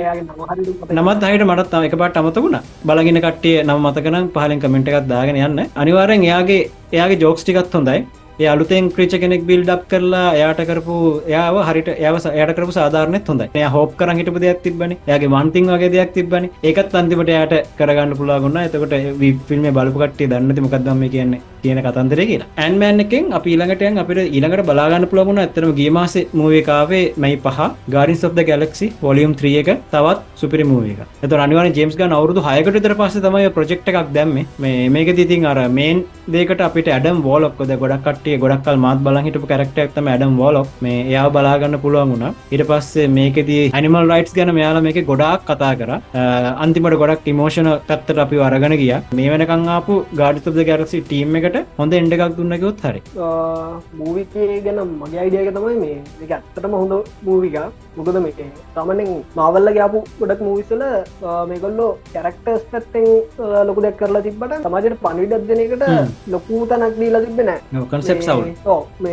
නමත් 0.98 1.24
අයට 1.30 1.46
මටත් 1.50 1.84
එක 1.90 1.98
පාට 2.04 2.22
අමතකුණ 2.22 2.60
බලගෙන 2.90 3.22
කට්ටිය 3.28 3.58
නම 3.66 3.88
මතකනම් 3.88 4.32
පහලින් 4.38 4.64
කමෙන්ට් 4.66 4.90
එකක් 4.92 5.08
දාගෙන 5.14 5.44
යන්න. 5.46 5.62
අනිවාරෙන් 5.82 6.28
එයාගේ 6.30 6.62
එයාගේ 6.96 7.22
ජෝක්ස් 7.24 7.44
ටිකත් 7.46 7.78
හොඳයි 7.78 8.00
ඒ 8.40 8.48
අලුතෙන් 8.54 8.90
ක්‍රීච 8.96 9.16
කෙනෙක් 9.24 9.46
බිල්ඩක් 9.50 9.86
කරලා 9.92 10.26
එයාට 10.40 10.62
කරපු 10.70 10.98
එයාව 11.32 11.62
හරිට 11.70 11.92
එයාව 11.96 12.18
යට 12.44 12.56
කරපු 12.58 12.78
සාධාරණත් 12.80 13.32
හොඳ 13.34 13.46
එය 13.48 13.66
හෝප් 13.76 13.96
කරන් 14.02 14.20
හිටපු 14.22 14.44
දෙයක් 14.46 14.62
තිබන 14.66 14.98
යාගේ 15.12 15.34
වන්තිං 15.36 15.72
වගේ 15.76 15.94
දෙයක් 15.96 16.14
තිබන 16.18 16.50
ඒකත් 16.70 17.00
අන්තිමට 17.02 17.34
යායට 17.36 17.56
කරගන්න 17.80 18.20
පුලාගන්න 18.22 18.62
එතකොට 18.66 18.98
ෆිල්ම් 19.50 19.72
බලපු 19.80 20.04
කට්ටේ 20.04 20.32
දන්නති 20.34 20.68
මොකක්දම 20.68 21.04
කියන්නේ 21.16 21.42
කියන 21.64 21.80
කතන්දර 21.86 22.22
කියලා. 22.30 22.48
ඇන්මෑන් 22.64 23.04
එකෙන් 23.04 23.26
අප 23.38 23.46
ඊළඟටයන් 23.52 24.02
අපිට 24.04 24.22
ඊළඟට 24.24 24.66
බලාගන්න 24.70 25.06
පුළගුණ 25.12 25.42
ඇතරම 25.44 25.74
ගේමාස 25.80 26.16
මූවකාවේ 26.40 27.04
මයි 27.24 27.36
පහ. 27.46 27.60
Guardians 27.96 28.24
of 28.28 28.34
the 28.38 28.46
Galaxy 28.50 28.88
Volume 29.04 29.36
3 29.42 29.60
එක 29.62 29.70
තවත් 29.94 30.20
සුපිරි 30.42 30.66
මූවක 30.72 31.02
එත 31.26 31.38
අනිවාර 31.46 31.68
ජේම්ස් 31.80 31.98
ගන් 32.00 32.18
අවුරදු 32.20 32.46
හයකට 32.48 32.80
තර 32.86 32.96
පස්ස 33.02 33.22
තමයි 33.28 33.52
ප්‍රෙක්් 33.58 33.72
එකක් 33.92 34.10
දැම්ම. 34.18 34.38
මේ 34.60 34.90
මේක 34.96 35.12
තිතින් 35.20 35.46
අර 35.52 35.60
මේන් 35.80 36.04
දේකට 36.36 36.66
අපිට 36.68 36.92
ඇඩම් 36.96 37.22
වෝලොක්කොද 37.28 37.74
ගොඩක් 37.84 38.10
කටේ 38.22 38.40
ගොඩක්ල් 38.42 38.78
මාත් 38.86 39.00
බල 39.06 39.18
හිටපු 39.26 39.48
කරක්ටක්තම 39.52 40.08
ඇඩම් 40.12 40.34
වෝලොක් 40.42 40.70
මේ 40.86 40.98
එයා 41.12 41.26
බලාගන්න 41.36 41.78
පුළුවන් 41.84 42.12
වුණ. 42.14 42.36
ඉට 42.56 42.64
පස්සේ 42.70 43.08
මේකදී 43.18 43.62
ඇනිමල් 43.78 44.12
රයිටස් 44.12 44.36
ගැන 44.38 44.52
මෙයාල 44.58 44.80
මේක 44.88 45.00
ගොඩක් 45.12 45.46
කතා 45.50 45.72
කර. 45.80 45.92
අන්තිමට 46.64 46.98
ගොඩක් 47.04 47.30
ඉමෝෂණ 47.34 47.70
තත්තට 47.90 48.24
අපි 48.26 48.42
අරගෙන 48.48 48.76
ගිය. 48.82 48.94
මේ 49.20 49.30
වෙනකං 49.34 49.68
ආපු 49.76 49.98
ගාඩිතබ 50.22 50.60
ගැරසි 50.70 51.02
ටීම් 51.08 51.38
එකට 51.42 51.58
හොඳ 51.80 51.98
එන්ඩ 52.02 52.18
එකක් 52.18 52.38
දුන්නකොත් 52.40 52.86
හරි. 52.88 53.02
මූවිකේ 54.02 54.62
ගැන 54.68 54.82
මගේ 55.02 55.22
අයිඩියක 55.24 55.54
තමයි 55.58 55.78
මේ. 55.84 55.98
ඇත්තටම 56.32 56.78
හොඳ 56.82 56.94
මූවික 57.30 57.58
මොකද 57.98 58.22
මේ 58.26 58.50
තමනෙන් 58.76 59.12
මාවල්ල 59.40 59.72
ගාපු 59.80 60.04
ගොඩක් 60.22 60.46
මූවිසල 60.48 60.84
මේකොල්ලෝ 61.52 61.90
කැරක්ටර්ස් 62.14 62.64
පැත්තෙන් 62.72 63.08
ලොකු 63.70 63.88
දෙක් 63.88 63.98
කරලා 64.02 64.24
තිබට 64.28 64.56
සමාජයට 64.68 64.98
පනිවිඩක් 65.04 65.48
දෙන 65.50 65.66
එකට 65.66 65.84
ලොකූ 66.36 66.62
තනක් 66.72 66.94
දීලා 67.02 67.24
තිබෙන 67.26 67.52
කන්සෙප් 68.12 68.24
සව් 68.26 69.08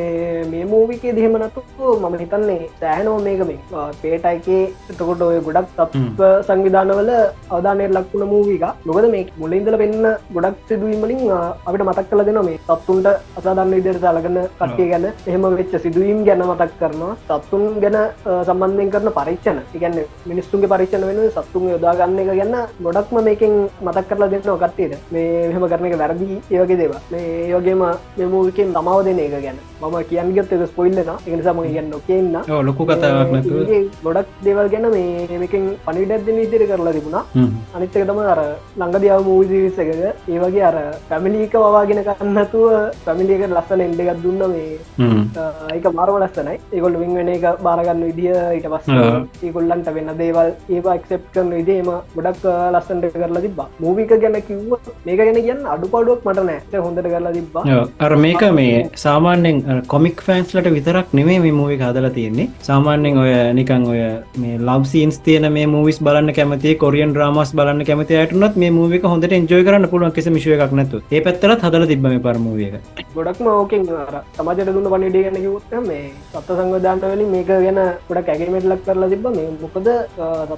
මේ 0.50 0.64
මූවිකේ 0.64 1.12
දිහෙමනතු 1.12 1.62
මම 1.94 2.16
හිතන්නේ 2.22 2.58
සෑනෝ 2.80 3.16
මේක 3.20 3.42
මේ 3.50 3.58
පේටයිකේ 4.02 4.62
එතකොට 4.90 5.22
ඔය 5.22 5.38
ගොඩක් 5.40 5.70
තත්ව 5.78 6.30
සංවිධානවල 6.48 7.11
අවධානය 7.50 7.84
ලක්වුණ 7.90 8.28
මූවික 8.32 8.64
නොකද 8.87 9.08
මේ 9.14 9.24
මුලින්දල 9.38 9.76
පෙන්න්න 9.82 10.08
ගොඩක් 10.37 10.58
සිදුවීමලින් 10.68 11.22
අපිට 11.32 11.87
මතක් 11.87 12.06
කල 12.11 12.24
දෙන 12.28 12.40
මේ 12.48 12.58
තත්තුන්ට 12.68 13.08
අසාධන්න 13.38 13.76
ඉදිරට 13.80 14.08
අලගන්න 14.12 14.38
කට්ටිය 14.61 14.88
ගැන 14.92 15.06
එහෙම 15.28 15.46
වෙච්ච 15.58 15.74
සිදුවීම් 15.84 16.24
ගැන 16.28 16.44
මතක් 16.44 16.70
කරනවා. 16.80 17.16
සත්තුන් 17.38 17.64
ගැන 17.82 17.98
සම්බන්ධයෙන් 18.48 18.90
කරන 18.90 19.11
පරිච්චන 19.18 19.61
ඉගන්න 19.76 19.98
මිනිස්සුන්ගේ 20.26 20.72
පරිච්චන 20.74 21.06
වෙන 21.08 21.20
සත්තුන් 21.30 21.68
යොදාගන්න 21.72 22.18
එක 22.18 22.30
ගැන්න 22.32 22.56
ගොඩක්ම 22.84 23.22
මේකින් 23.28 23.54
මතක් 23.82 24.06
කරලා 24.11 24.30
දෙන්නවා 24.30 24.58
කට්ටියට. 24.64 24.98
මේ 25.12 25.48
මෙහම 25.48 25.68
කරන 25.72 25.88
එක 25.88 25.98
වැරදි 26.02 26.28
ඒවගේ 26.50 26.78
දේව 26.82 26.94
මේ 27.12 27.26
ඒවගේම 27.48 27.82
මෙමූවිකෙන් 28.18 28.72
තමාව 28.88 29.05
දෙන 29.05 29.18
එක 29.18 29.31
ගැන. 29.44 29.59
මම 29.81 29.96
කියන්ගත් 30.11 30.53
එක 30.55 30.62
ස්පොයිල්ලන 30.70 31.11
එකනිසාම 31.27 31.61
කියන්න 31.64 31.92
කියන්න 32.07 32.37
ලොකු 32.68 32.87
කතාවක් 32.88 33.48
ගොඩක් 34.05 34.29
දේවල් 34.44 34.68
ගැන 34.72 34.87
මේ 34.94 35.38
මේකින් 35.42 35.64
පනිඩත් 35.87 36.24
දෙන 36.27 36.40
ඉදිරි 36.44 36.66
කරලා 36.70 36.94
තිබුණා. 36.96 37.24
අනිත්තක 37.77 38.07
තම 38.11 38.20
අර 38.35 38.40
ළඟදියාව 38.81 39.22
මූවිසිරිස 39.29 39.79
එක 39.79 39.90
ඒවගේ 40.29 40.64
අර 40.70 40.77
පැමිලික 41.11 41.55
වවාගෙන 41.64 42.03
කන්නතුව 42.11 42.66
පැමිලියක 43.07 43.44
ලස්සන 43.48 43.85
එන්ඩ 43.87 44.03
එකක් 44.05 44.22
දුන්න 44.24 44.42
මේ 44.55 44.79
ඒක 45.74 45.87
මරම 45.92 46.18
ලස්සනයි. 46.22 46.57
ඒකොල් 46.72 46.98
විං 47.03 47.14
වෙන 47.14 47.33
එක 47.35 47.46
බාරගන්න 47.66 48.05
විදිිය 48.09 48.37
ඊට 48.57 48.68
පස්ස 48.72 49.44
ඒකොල්ලන්ට 49.44 49.92
වෙන්න 49.98 50.12
දේවල් 50.22 50.51
ඒ 50.70 50.83
එක්සෙප් 50.96 51.22
කරන 51.35 51.55
විදේම 51.59 51.92
ගොඩක් 52.16 52.44
ලස්සන්ට 52.74 53.14
කරලා 53.14 53.44
තිබා 53.46 53.68
මූවික 53.85 54.12
ගැන 54.24 54.40
කිව්ව 54.48 54.90
මේක 55.07 55.22
ගැන 55.22 55.40
කියන්න 55.46 55.70
අඩු 55.74 55.92
පඩුවක් 55.94 56.27
මට 56.27 56.46
නෑ 56.51 56.85
හොඳට 56.87 57.11
කරලා 57.14 57.35
තිබා 57.38 57.87
අර 58.07 58.12
මේක 58.27 58.44
මේ 58.59 58.78
සාමාන්‍යෙන් 58.97 59.83
කොමික් 59.87 60.25
ෆෑන්ස්ලට 60.27 60.71
විතරක් 60.77 61.12
නෙමේ 61.12 61.38
මේ 61.41 61.53
මූවි 61.53 61.79
හදලා 61.83 62.11
තියෙන්නේ. 62.11 62.49
සාමාන්‍යෙන් 62.62 63.19
ඔය 63.19 63.33
නිකං 63.55 63.88
ඔය 63.93 64.01
මේ 64.38 64.59
ලබ් 64.59 64.85
සීන්ස් 64.93 65.19
තියන 65.21 65.49
මේ 65.53 65.67
මූවිස් 65.69 66.01
බලන්න 66.01 66.35
කැමති 66.35 66.75
කොරියන් 66.77 67.14
්‍රමස් 67.19 67.53
බලන්න 67.55 67.85
කැමති 67.85 68.19
අයටනත් 68.19 68.57
මේ 68.57 68.71
මූවික 68.71 69.05
හොඳට 69.05 69.37
එන්ජෝය 69.38 69.64
කරන්න 69.64 69.88
පුළුවන් 69.91 70.12
කිසි 70.12 70.31
මිශය 70.31 70.55
එකක් 70.57 70.75
නැතු 70.79 71.03
ඒ 71.11 71.21
පැත්තලත් 71.21 71.64
හදල 71.64 71.87
තිබම 71.91 72.09
පරමූවියක 72.27 72.75
ගොඩක්ම 73.14 73.49
ඕකෙන් 73.53 73.87
සමාජයට 74.37 74.71
දුන්න 74.71 74.91
පනිඩිය 74.93 75.25
ගැන 75.27 75.38
කිවුත් 75.38 75.75
මේ 75.83 76.03
සත්ත 76.33 76.59
සංගධාන්ත 76.59 77.07
වලින් 77.07 77.31
මේක 77.31 77.49
ගැන 77.49 77.81
ගොඩ 78.09 78.29
ඇගමටලක් 78.29 78.85
කරලා 78.87 79.11
තිබ 79.11 79.27
මේ 79.29 79.49
මොකද 79.62 79.88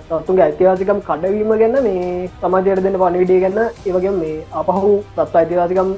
සත්තුන්ගේ 0.02 0.46
ඇතිවාසිකම් 0.46 1.02
කඩවීම 1.08 1.52
ගැන්න 1.62 1.78
මේ 1.86 2.28
සමාජයට 2.40 2.82
දෙන්න 2.86 2.98
පනිවිඩිය 3.02 3.40
ගැන්න 3.44 3.60
ඒවගේ 3.62 4.14
මේ 4.14 4.36
අපහු 4.60 4.92
සත්ත 5.16 5.40
අයිතිවාසිකම් 5.40 5.92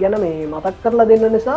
ගැන 0.00 0.16
මේ 0.20 0.46
මතක් 0.46 0.76
කරලා 0.84 1.08
දෙන්න 1.10 1.26
නිසා 1.32 1.49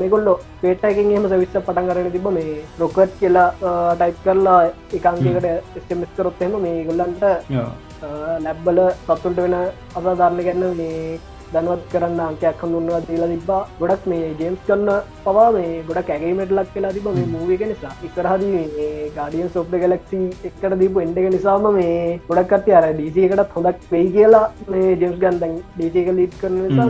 මේකොල්ලො 0.00 0.34
පේටයකින් 0.62 1.12
එහම 1.12 1.26
සවිස්ස 1.26 1.58
පටන් 1.58 1.90
කරන 1.90 2.10
තිබ 2.12 2.28
මේ 2.30 2.56
රොකට් 2.80 3.18
කියලා 3.20 3.48
ටයිප් 3.94 4.24
කරලා 4.24 4.60
එකන්කට 4.92 5.46
ස්ටමස් 5.76 6.16
කරොත් 6.16 6.42
එම 6.42 6.56
මේ 6.62 6.80
ගොල්ලන්ට 6.84 7.28
ලැබ්බල 8.40 8.80
සත්තුන්ට 8.96 9.38
වෙන 9.38 9.54
අසාධාරණ 9.94 10.44
ගැන්න 10.46 10.66
මේ 10.80 10.98
දැනවත් 11.52 11.82
කරන්න 11.90 12.20
අංකයක් 12.22 12.62
හඳුන්වා 12.62 13.00
දීලා 13.08 13.28
තිබා 13.32 13.60
ගොඩක් 13.80 14.06
මේ 14.12 14.30
ජේම්ස් 14.40 14.62
කන්න 14.66 14.88
පවා 15.24 15.46
මේ 15.56 15.82
ගොඩක් 15.88 16.10
ඇගේමට 16.14 16.54
ලක් 16.56 16.72
කියලා 16.74 16.92
තිබ 16.92 17.06
මේ 17.10 17.26
මූවික 17.26 17.62
නිසා. 17.62 17.92
ඉස්සරහද 18.06 18.44
ගඩියන් 19.16 19.52
සොප්ට 19.54 19.76
ගලක්සි 19.82 20.20
එක්කට 20.48 20.74
දීපු 20.80 21.04
එන්ඩ 21.04 21.20
එක 21.20 21.28
නිසාම 21.30 21.68
මේ 21.78 21.98
ගොඩක්ට 22.28 22.72
අර 22.78 22.86
ඩීසිකටත් 22.90 23.54
හොඳක් 23.56 23.86
වෙයි 23.92 24.08
කියලා 24.16 24.46
මේ 24.68 24.96
ජෙම්ස් 25.02 25.20
ගන්දන් 25.22 25.54
ඩීසික 25.76 26.10
ලීට් 26.12 26.34
කරන 26.40 26.58
නිසා 26.60 26.88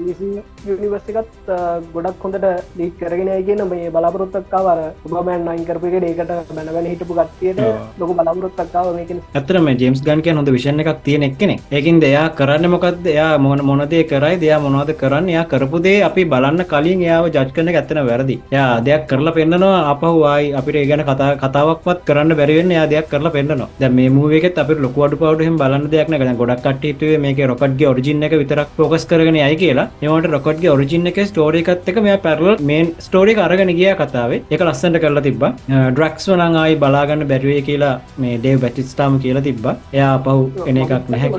යනිවර්සිකත් 0.00 1.50
ගොඩක් 1.94 2.24
හොඳට 2.24 2.46
ලීට් 2.78 2.96
කරගෙන 3.00 3.32
කියන 3.48 3.62
මේ 3.72 3.90
බලාපොරොත්තක්කාවර 3.96 4.80
උබමෑන් 5.06 5.48
අයින් 5.54 5.64
කරපික 5.70 5.96
ඒකට 6.00 6.34
බැනවැන 6.58 6.90
හිටපු 6.92 7.18
කට්ටියට 7.20 7.60
ලොක 8.00 8.14
බලාපොරොත්තක්කාව 8.18 8.92
මේක 8.98 9.14
ඇතරම 9.34 9.70
ජේම්ස් 9.82 10.04
ගන්ක 10.08 10.36
හොඳ 10.40 10.52
විෂණ 10.56 10.84
එකක් 10.84 11.02
තියෙන 11.08 11.28
එක්කෙනෙ 11.30 11.56
ඒකින් 11.78 12.00
දෙයා 12.06 12.26
කරන්න 12.40 12.70
මොකක්ද 12.74 13.06
එයා 13.14 13.30
මොන 13.46 13.64
මොනදේ 13.70 14.02
කරයි 14.12 14.40
දෙයා 14.44 14.60
මොනවද 14.66 14.92
කරන්න? 15.00 15.28
එයා 15.32 15.44
කරපුදේ 15.52 15.96
අපි 16.08 16.24
බලන්න 16.32 16.64
කලින් 16.72 17.02
එයාව 17.06 17.26
ජජ් 17.34 17.46
කරන 17.56 17.70
ඇත්තන 17.72 18.00
වැරදි. 18.08 18.36
යා 18.56 18.68
දෙයක් 18.86 19.06
කරලා 19.10 19.34
පෙන්න්නනවා 19.38 19.78
අපහවායි 19.92 20.52
අපිට 20.60 20.80
ඒගැන 20.82 21.04
කතා 21.10 21.30
කතාවක්වත් 21.42 22.04
කරන්න 22.08 22.36
බැරිවෙන්න 22.40 22.74
යා 22.76 22.86
දෙයක් 22.92 23.08
කරලා 23.12 23.34
පෙන්න්නනවා 23.36 23.70
ද 23.80 23.92
මේ 23.98 24.10
මූවේකත් 24.16 24.60
අපි 24.64 24.80
ලොකුවඩ 24.86 25.18
පවඩුහම 25.22 25.60
බලන්න 25.62 25.90
දෙයක් 25.94 26.10
නගන 26.12 26.40
ගොඩක් 26.42 26.64
කට්ටේ 26.66 27.18
මේක 27.24 27.42
රොකට්ගේ 27.52 27.90
ඔරිජින්න 27.92 28.26
එක 28.28 28.36
විතරක් 28.42 28.70
පෝකස් 28.78 29.06
කරගෙන 29.12 29.40
යයි 29.42 29.60
කියලා 29.62 29.89
ඒවට 30.02 30.30
රොකට්ගේ 30.34 30.70
ඔරිජින්න 30.74 31.10
එක 31.12 31.18
ස්ටෝරිකත් 31.30 31.88
එක 31.92 31.98
මේ 32.06 32.16
පැරල 32.26 32.48
මේන් 32.70 32.86
ස්ටෝරි 33.06 33.34
අරගෙන 33.46 33.72
ගිය 33.80 33.90
කතාවේ. 34.00 34.42
එක 34.54 34.60
ලස්සට 34.66 34.96
කරලා 35.04 35.24
තිබ 35.28 35.42
ඩ්‍රක්ස් 35.68 36.24
වනං 36.32 36.54
ආයි 36.62 36.80
බලාගන්න 36.84 37.26
බැරිවේ 37.32 37.62
කියලා 37.68 37.94
මේ 38.24 38.34
ඩේ 38.38 38.56
බැටිස්ටාම 38.64 39.20
කියලා 39.24 39.46
තිබ්බ. 39.48 39.66
එයා 39.98 40.14
පහු 40.26 40.36
එන 40.72 40.76
එකක් 40.84 41.10
නැහැ 41.14 41.30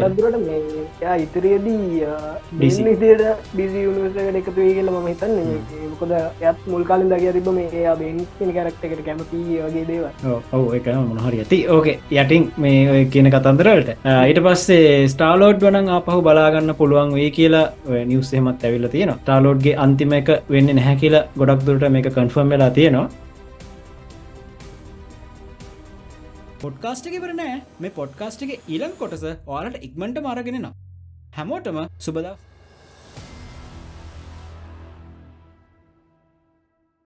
ඉතරයේදී 1.24 2.06
යුනිවර්සකට 3.86 4.36
එකතු 4.42 4.52
කියලා 4.56 5.02
ම 5.02 5.08
හිතන්න. 5.12 5.38
මොකද 5.92 6.12
ඇත් 6.18 6.60
මුල් 6.72 6.84
කාලින් 6.90 7.10
දග 7.14 7.34
තිබ 7.38 7.48
මේ 7.58 7.96
බෙන් 8.02 8.18
කරක්ටකට 8.58 9.02
කැමති 9.08 9.40
වගේ 9.66 9.86
දේව 9.90 10.06
ඔව 10.58 10.66
එක 10.78 10.88
මොනහරි 11.10 11.38
ඇති. 11.44 11.60
ඕකේ 11.76 11.98
යටින් 12.22 12.44
මේ 12.66 13.06
කියන 13.14 13.28
කතන්දරට 13.34 13.90
ඊට 14.30 14.40
පස්සේ 14.46 15.08
ස්ටාලෝඩ් 15.14 15.60
වනං 15.66 15.90
ආපහු 15.98 16.20
බලාගන්න 16.28 16.76
පුළුවන් 16.80 17.16
වේ 17.18 17.30
කියලා 17.38 17.66
නිවසේමත් 18.41 18.63
ඇවිල්ල 18.65 18.88
තියෙන 18.93 19.12
ටාලෝඩ්ගේ 19.17 19.75
අන්තිම 19.86 20.13
එක 20.13 20.30
වෙන්න 20.54 20.69
නැහැ 20.77 20.95
කියලා 21.01 21.27
ගොඩක් 21.39 21.65
දුරට 21.67 21.86
මේක 21.95 22.08
කන්ෆර්ම් 22.10 22.54
වෙලා 22.54 22.69
තියෙනවා. 22.77 23.10
පොඩ්කාස්ටක 26.62 27.15
වරනෑ 27.23 27.58
මේ 27.80 27.91
පොඩ්කාස්ටගේ 27.91 28.62
ඊලම් 28.67 28.93
කොටස 29.01 29.25
ඕලට 29.47 29.77
ඉක්මට 29.88 30.21
මාරගෙනනවා 30.27 30.73
හැමෝටම 31.38 31.80
සුබදා 31.99 32.36